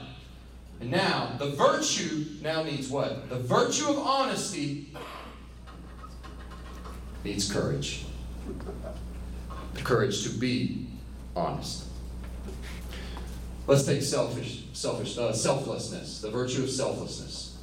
[0.79, 3.29] And now, the virtue now needs what?
[3.29, 4.89] The virtue of honesty
[7.23, 8.05] needs courage.
[9.73, 10.85] The courage to be
[11.35, 11.85] honest.
[13.67, 17.57] Let's take selfish, selfish, uh, selflessness, the virtue of selflessness.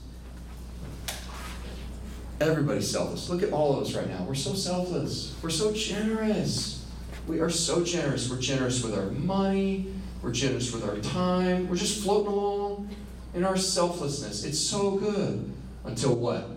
[2.42, 3.30] Everybody's selfless.
[3.30, 4.22] Look at all of us right now.
[4.24, 5.34] We're so selfless.
[5.42, 6.84] We're so generous.
[7.26, 8.28] We are so generous.
[8.28, 9.94] We're generous with our money.
[10.20, 11.68] We're generous with our time.
[11.68, 12.90] We're just floating along
[13.32, 14.44] in our selflessness.
[14.44, 15.50] It's so good.
[15.86, 16.50] Until what?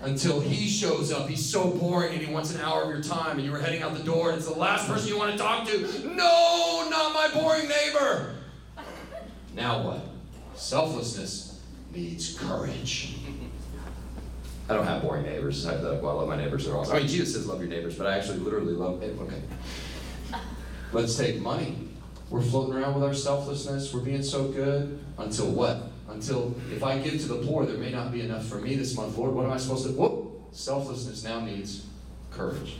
[0.00, 1.28] Until he shows up.
[1.28, 3.82] He's so boring and he wants an hour of your time and you were heading
[3.82, 5.80] out the door and it's the last person you want to talk to.
[6.04, 8.36] No, not my boring neighbor.
[9.54, 10.00] Now what?
[10.54, 11.60] Selflessness
[11.94, 13.16] needs courage.
[14.68, 15.66] I don't have boring neighbors.
[15.66, 16.64] I, well, I love my neighbors.
[16.64, 16.96] They're awesome.
[16.96, 19.18] I mean, Jesus says love your neighbors, but I actually literally love it.
[19.20, 19.42] Okay.
[20.92, 21.88] Let's take money.
[22.30, 23.92] We're floating around with our selflessness.
[23.92, 25.90] We're being so good until what?
[26.08, 28.96] Until if I give to the poor, there may not be enough for me this
[28.96, 29.18] month.
[29.18, 29.92] Lord, what am I supposed to?
[29.92, 30.42] Whoop!
[30.52, 31.86] Selflessness now needs
[32.30, 32.76] courage.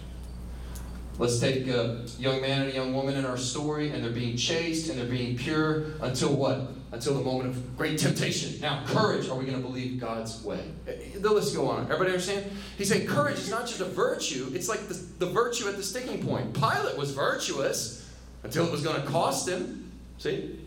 [1.19, 4.37] Let's take a young man and a young woman in our story, and they're being
[4.37, 6.69] chaste and they're being pure until what?
[6.91, 8.61] Until the moment of great temptation.
[8.61, 10.63] Now, courage, are we going to believe God's way?
[10.87, 11.85] The list go on.
[11.85, 12.51] Everybody understand?
[12.77, 15.83] He's saying courage is not just a virtue, it's like the, the virtue at the
[15.83, 16.55] sticking point.
[16.55, 18.11] Pilate was virtuous
[18.43, 19.91] until it was going to cost him.
[20.19, 20.59] See?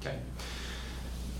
[0.00, 0.18] Okay.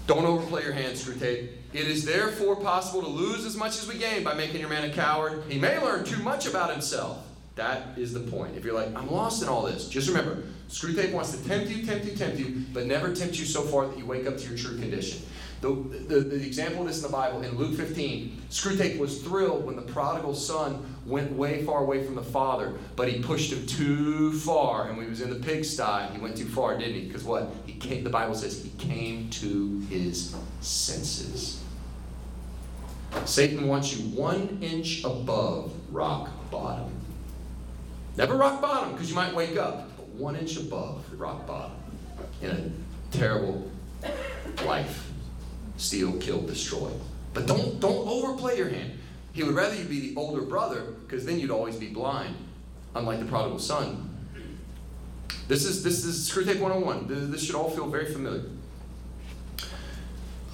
[0.07, 1.49] Don't overplay your hand, Screwtape.
[1.73, 4.91] It is therefore possible to lose as much as we gain by making your man
[4.91, 5.45] a coward.
[5.49, 7.25] He may learn too much about himself.
[7.61, 8.57] That is the point.
[8.57, 11.85] If you're like, I'm lost in all this, just remember, Screwtape wants to tempt you,
[11.85, 14.49] tempt you, tempt you, but never tempt you so far that you wake up to
[14.49, 15.21] your true condition.
[15.61, 19.67] The, the, the example of this in the Bible, in Luke 15, Screwtape was thrilled
[19.67, 23.67] when the prodigal son went way far away from the father, but he pushed him
[23.67, 24.89] too far.
[24.89, 27.09] And when he was in the pigsty, he went too far, didn't he?
[27.09, 27.53] Because what?
[27.67, 31.63] He came, the Bible says he came to his senses.
[33.27, 36.91] Satan wants you one inch above rock bottom.
[38.17, 41.77] Never rock bottom, because you might wake up, but one inch above rock bottom
[42.43, 43.71] in a terrible
[44.65, 45.11] life.
[45.77, 46.91] Steal, kill, destroy.
[47.33, 48.93] But don't don't overplay your hand.
[49.33, 52.35] He would rather you be the older brother, because then you'd always be blind,
[52.95, 54.09] unlike the prodigal son.
[55.49, 57.07] This is this is Screw Screwtape 101.
[57.07, 58.45] This, this should all feel very familiar.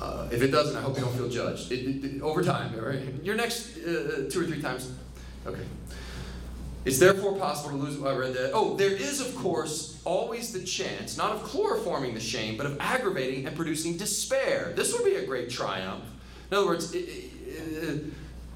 [0.00, 1.72] Uh, if it doesn't, I hope you don't feel judged.
[1.72, 3.00] It, it, it, over time, right?
[3.22, 4.92] Your next uh, two or three times.
[5.46, 5.62] Okay.
[6.86, 8.00] It's therefore possible to lose.
[8.00, 8.52] I read that.
[8.54, 12.76] Oh, there is, of course, always the chance, not of chloroforming the shame, but of
[12.78, 14.72] aggravating and producing despair.
[14.76, 16.04] This would be a great triumph.
[16.48, 16.94] In other words,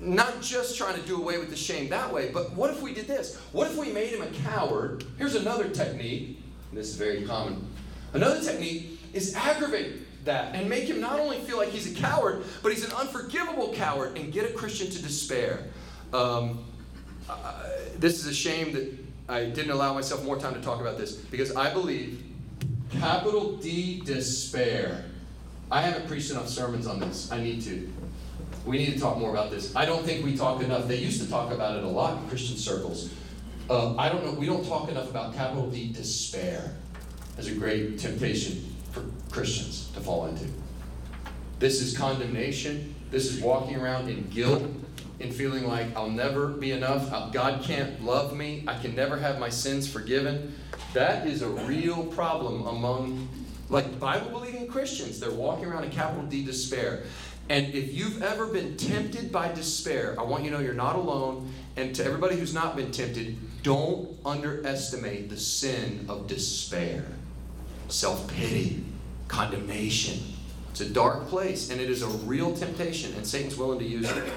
[0.00, 2.94] not just trying to do away with the shame that way, but what if we
[2.94, 3.36] did this?
[3.50, 5.04] What if we made him a coward?
[5.18, 6.40] Here's another technique.
[6.72, 7.66] This is very common.
[8.12, 12.44] Another technique is aggravate that and make him not only feel like he's a coward,
[12.62, 15.64] but he's an unforgivable coward and get a Christian to despair.
[16.12, 16.64] Um,
[17.98, 21.12] this is a shame that I didn't allow myself more time to talk about this
[21.12, 22.22] because I believe,
[22.90, 25.04] capital D, despair.
[25.70, 27.30] I haven't preached enough sermons on this.
[27.30, 27.92] I need to.
[28.66, 29.74] We need to talk more about this.
[29.74, 30.88] I don't think we talk enough.
[30.88, 33.10] They used to talk about it a lot in Christian circles.
[33.70, 34.32] Uh, I don't know.
[34.32, 36.74] We don't talk enough about capital D, despair,
[37.38, 40.46] as a great temptation for Christians to fall into.
[41.60, 42.94] This is condemnation.
[43.10, 44.64] This is walking around in guilt
[45.20, 49.16] in feeling like I'll never be enough, uh, God can't love me, I can never
[49.16, 50.54] have my sins forgiven.
[50.94, 53.28] That is a real problem among
[53.68, 55.20] like Bible believing Christians.
[55.20, 57.04] They're walking around in capital D despair.
[57.48, 60.96] And if you've ever been tempted by despair, I want you to know you're not
[60.96, 61.52] alone.
[61.76, 67.04] And to everybody who's not been tempted, don't underestimate the sin of despair,
[67.88, 68.84] self pity,
[69.28, 70.20] condemnation.
[70.70, 74.10] It's a dark place, and it is a real temptation, and Satan's willing to use
[74.10, 74.32] it.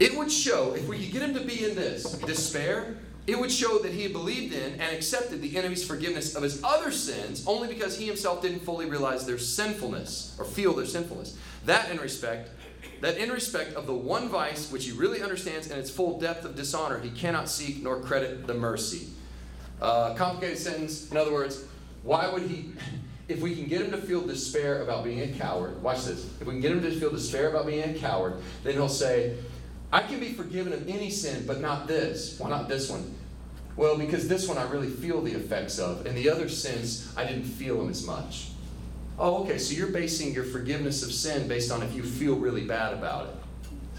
[0.00, 3.50] It would show, if we could get him to be in this despair, it would
[3.50, 7.68] show that he believed in and accepted the enemy's forgiveness of his other sins only
[7.68, 11.38] because he himself didn't fully realize their sinfulness or feel their sinfulness.
[11.64, 12.50] That in respect,
[13.00, 16.44] that in respect of the one vice which he really understands in its full depth
[16.44, 19.08] of dishonor, he cannot seek nor credit the mercy.
[19.80, 21.10] Uh, complicated sentence.
[21.10, 21.64] In other words,
[22.02, 22.72] why would he?
[23.26, 26.26] If we can get him to feel despair about being a coward, watch this.
[26.40, 29.38] If we can get him to feel despair about being a coward, then he'll say,
[29.94, 32.36] I can be forgiven of any sin, but not this.
[32.40, 33.14] Why not this one?
[33.76, 37.24] Well, because this one I really feel the effects of, and the other sins I
[37.24, 38.48] didn't feel them as much.
[39.20, 42.64] Oh, okay, so you're basing your forgiveness of sin based on if you feel really
[42.64, 43.34] bad about it.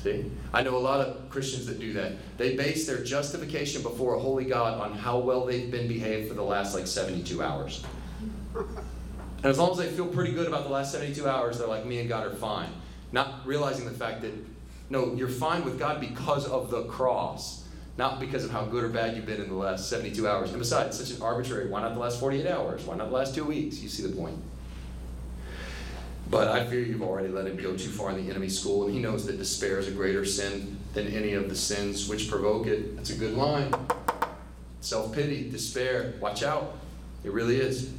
[0.03, 0.31] See?
[0.53, 2.11] I know a lot of Christians that do that.
[2.37, 6.33] They base their justification before a holy God on how well they've been behaved for
[6.33, 7.85] the last like 72 hours.
[8.53, 11.85] And as long as they feel pretty good about the last 72 hours, they're like,
[11.85, 12.69] me and God are fine.
[13.13, 14.33] Not realizing the fact that
[14.89, 17.67] no, you're fine with God because of the cross,
[17.97, 20.51] not because of how good or bad you've been in the last 72 hours.
[20.51, 22.83] And besides, such an arbitrary, why not the last 48 hours?
[22.83, 23.79] Why not the last two weeks?
[23.81, 24.37] You see the point.
[26.29, 28.93] But I fear you've already let him go too far in the enemy school, and
[28.93, 32.67] he knows that despair is a greater sin than any of the sins which provoke
[32.67, 32.95] it.
[32.95, 33.73] That's a good line.
[34.81, 36.77] Self pity, despair, watch out.
[37.23, 37.91] It really is.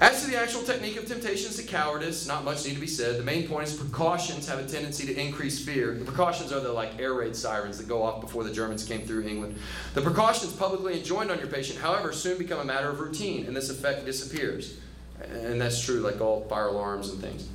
[0.00, 3.16] As to the actual technique of temptations to cowardice, not much need to be said.
[3.16, 5.94] The main point is precautions have a tendency to increase fear.
[5.94, 9.02] The precautions are the like air raid sirens that go off before the Germans came
[9.02, 9.56] through England.
[9.94, 13.56] The precautions publicly enjoined on your patient, however, soon become a matter of routine, and
[13.56, 14.76] this effect disappears.
[15.20, 17.48] And that's true, like all fire alarms and things.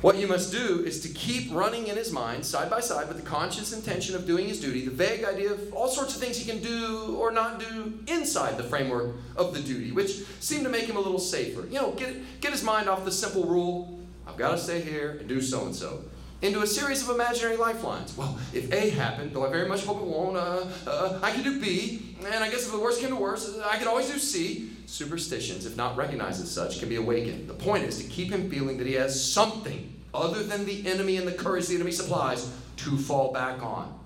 [0.00, 3.18] What you must do is to keep running in his mind, side by side, with
[3.18, 6.38] the conscious intention of doing his duty, the vague idea of all sorts of things
[6.38, 10.70] he can do or not do inside the framework of the duty, which seem to
[10.70, 11.66] make him a little safer.
[11.66, 15.18] You know, get, get his mind off the simple rule I've got to stay here
[15.20, 16.02] and do so and so,
[16.42, 18.16] into a series of imaginary lifelines.
[18.16, 21.42] Well, if A happened, though I very much hope it won't, uh, uh, I can
[21.42, 24.18] do B, and I guess if the worst came to worst, I could always do
[24.18, 27.48] C superstitions, if not recognized as such, can be awakened.
[27.48, 31.16] The point is to keep him feeling that he has something other than the enemy
[31.16, 33.98] and the courage the enemy supplies to fall back on.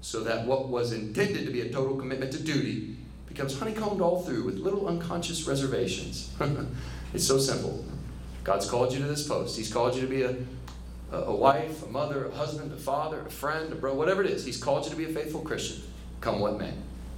[0.00, 2.96] So that what was intended to be a total commitment to duty
[3.28, 6.30] becomes honeycombed all through with little unconscious reservations.
[7.14, 7.84] it's so simple.
[8.42, 9.56] God's called you to this post.
[9.56, 10.36] He's called you to be a,
[11.12, 14.44] a wife, a mother, a husband, a father, a friend, a brother, whatever it is.
[14.44, 15.82] He's called you to be a faithful Christian,
[16.20, 16.72] come what may.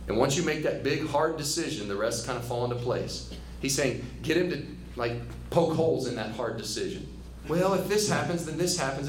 [0.09, 3.33] And once you make that big, hard decision, the rest kind of fall into place.
[3.61, 4.67] He's saying, get him to
[4.97, 5.15] like
[5.51, 7.09] poke holes in that hard decision.
[7.49, 9.09] Well, if this happens, then this happens.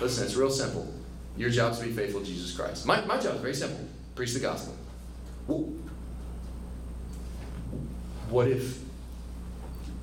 [0.00, 0.92] Listen, it's real simple.
[1.36, 2.84] Your job is to be faithful to Jesus Christ.
[2.84, 3.86] My, my job is very simple
[4.18, 4.74] preach the gospel.
[8.30, 8.80] What if,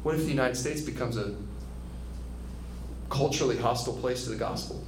[0.04, 1.36] what if the United States becomes a
[3.10, 4.84] culturally hostile place to the gospel?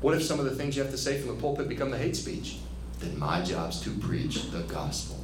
[0.00, 1.98] What if some of the things you have to say from the pulpit become the
[1.98, 2.58] hate speech?
[3.00, 5.18] then my job's to preach the gospel.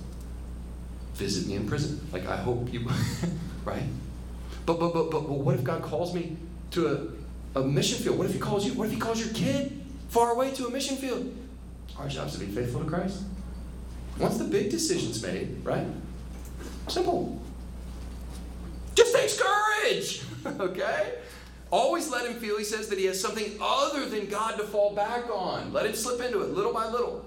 [1.15, 2.01] Visit me in prison.
[2.13, 2.89] Like I hope you
[3.65, 3.83] right?
[4.67, 6.37] But but but but what if God calls me
[6.73, 7.15] to
[7.55, 8.19] a, a mission field?
[8.19, 8.73] What if he calls you?
[8.75, 11.35] What if he calls your kid far away to a mission field?
[11.99, 13.23] Our job's to be faithful to Christ.
[14.19, 15.87] Once the big decision's made, right?
[16.89, 17.41] Simple.
[18.95, 20.23] Just takes courage.
[20.61, 21.15] okay?
[21.73, 24.95] Always let him feel, he says, that he has something other than God to fall
[24.95, 25.73] back on.
[25.73, 27.25] Let him slip into it little by little.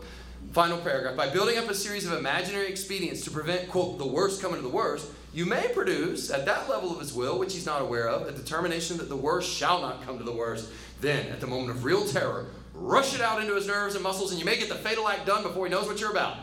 [0.54, 1.18] Final paragraph.
[1.18, 4.62] By building up a series of imaginary expedients to prevent, quote, the worst coming to
[4.62, 8.08] the worst, you may produce, at that level of his will, which he's not aware
[8.08, 10.70] of, a determination that the worst shall not come to the worst.
[11.02, 14.30] Then, at the moment of real terror, rush it out into his nerves and muscles,
[14.30, 16.38] and you may get the fatal act done before he knows what you're about.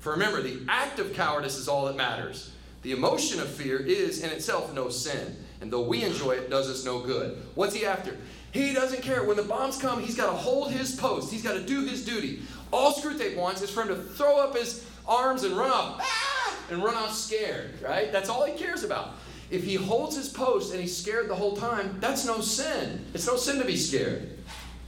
[0.00, 2.50] For remember, the act of cowardice is all that matters.
[2.82, 6.68] The emotion of fear is in itself no sin, and though we enjoy it, does
[6.68, 7.38] us no good.
[7.54, 8.18] What's he after?
[8.52, 9.24] He doesn't care.
[9.24, 11.32] When the bombs come, he's got to hold his post.
[11.32, 12.42] He's got to do his duty.
[12.70, 16.56] All Screwtape wants is for him to throw up his arms and run off, ah!
[16.70, 18.12] and run off scared, right?
[18.12, 19.14] That's all he cares about.
[19.50, 23.02] If he holds his post and he's scared the whole time, that's no sin.
[23.14, 24.36] It's no sin to be scared.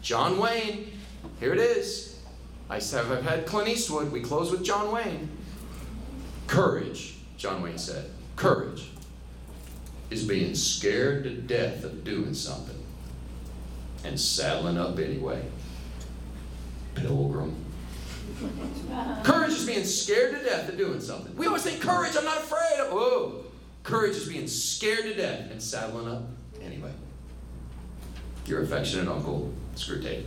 [0.02, 0.92] John Wayne,
[1.40, 2.20] here it is.
[2.68, 4.12] I have I've had Clint Eastwood.
[4.12, 5.30] We close with John Wayne.
[6.46, 8.10] Courage, John Wayne said.
[8.36, 8.90] Courage
[10.10, 12.76] is being scared to death of doing something
[14.04, 15.42] and saddling up anyway.
[16.94, 17.54] Pilgrim.
[19.22, 21.34] courage is being scared to death of doing something.
[21.36, 22.80] We always think courage, I'm not afraid.
[22.80, 23.44] Of, whoa.
[23.82, 26.22] Courage is being scared to death and saddling up
[26.62, 26.92] anyway.
[28.46, 30.24] Your affectionate uncle, Screwtape.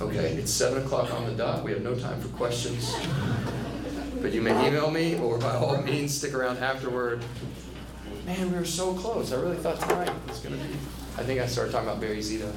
[0.00, 1.62] Okay, it's 7 o'clock on the dot.
[1.62, 2.94] We have no time for questions.
[4.22, 7.22] But you may email me or by all means stick around afterward.
[8.26, 9.32] Man, we were so close.
[9.32, 10.74] I really thought tonight was going to be.
[11.16, 12.52] I think I started talking about Barry Zito.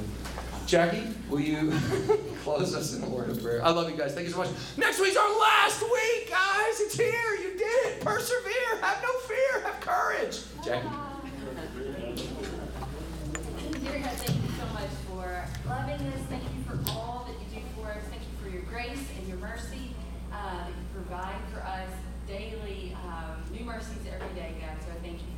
[0.66, 1.72] Jackie, will you
[2.42, 3.64] close us in a word of prayer?
[3.64, 4.14] I love you guys.
[4.14, 4.50] Thank you so much.
[4.76, 6.80] Next week's our last week, guys.
[6.80, 7.34] It's here.
[7.42, 8.00] You did it.
[8.00, 8.80] Persevere.
[8.80, 9.60] Have no fear.
[9.62, 10.40] Have courage.
[10.64, 10.88] Jackie.
[13.82, 16.20] Dear God, thank you so much for loving us.
[16.30, 18.02] Thank you for all that you do for us.
[18.10, 19.90] Thank you for your grace and your mercy
[20.32, 21.90] uh, that you provide for us
[22.26, 22.96] daily.
[23.06, 24.76] Um, new mercies every day, God.
[24.82, 25.33] So I thank you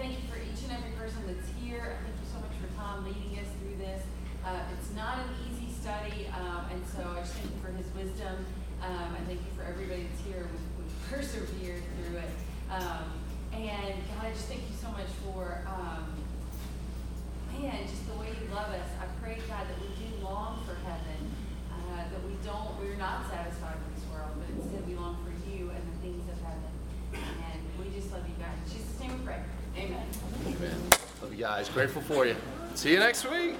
[0.00, 2.00] thank you for each and every person that's here.
[2.00, 4.00] Thank you so much for Tom leading us through this.
[4.40, 7.84] Uh, it's not an easy study, um, and so I just thank you for his
[7.92, 8.48] wisdom.
[8.80, 10.48] Um, thank you for everybody that's here.
[10.48, 12.32] We've persevered through it.
[12.72, 13.12] Um,
[13.52, 16.08] and God, I just thank you so much for, um,
[17.52, 18.88] man, just the way you love us.
[19.04, 21.28] I pray, God, that we do long for heaven,
[21.76, 25.36] uh, that we don't, we're not satisfied with this world, but instead we long for
[25.44, 26.72] you and the things of heaven.
[27.20, 28.56] And we just love you, God.
[28.64, 29.44] In Jesus' name we pray.
[29.80, 30.06] Amen.
[30.46, 30.76] Amen.
[31.22, 31.68] Love you guys.
[31.70, 32.36] Grateful for you.
[32.74, 33.56] See you next week.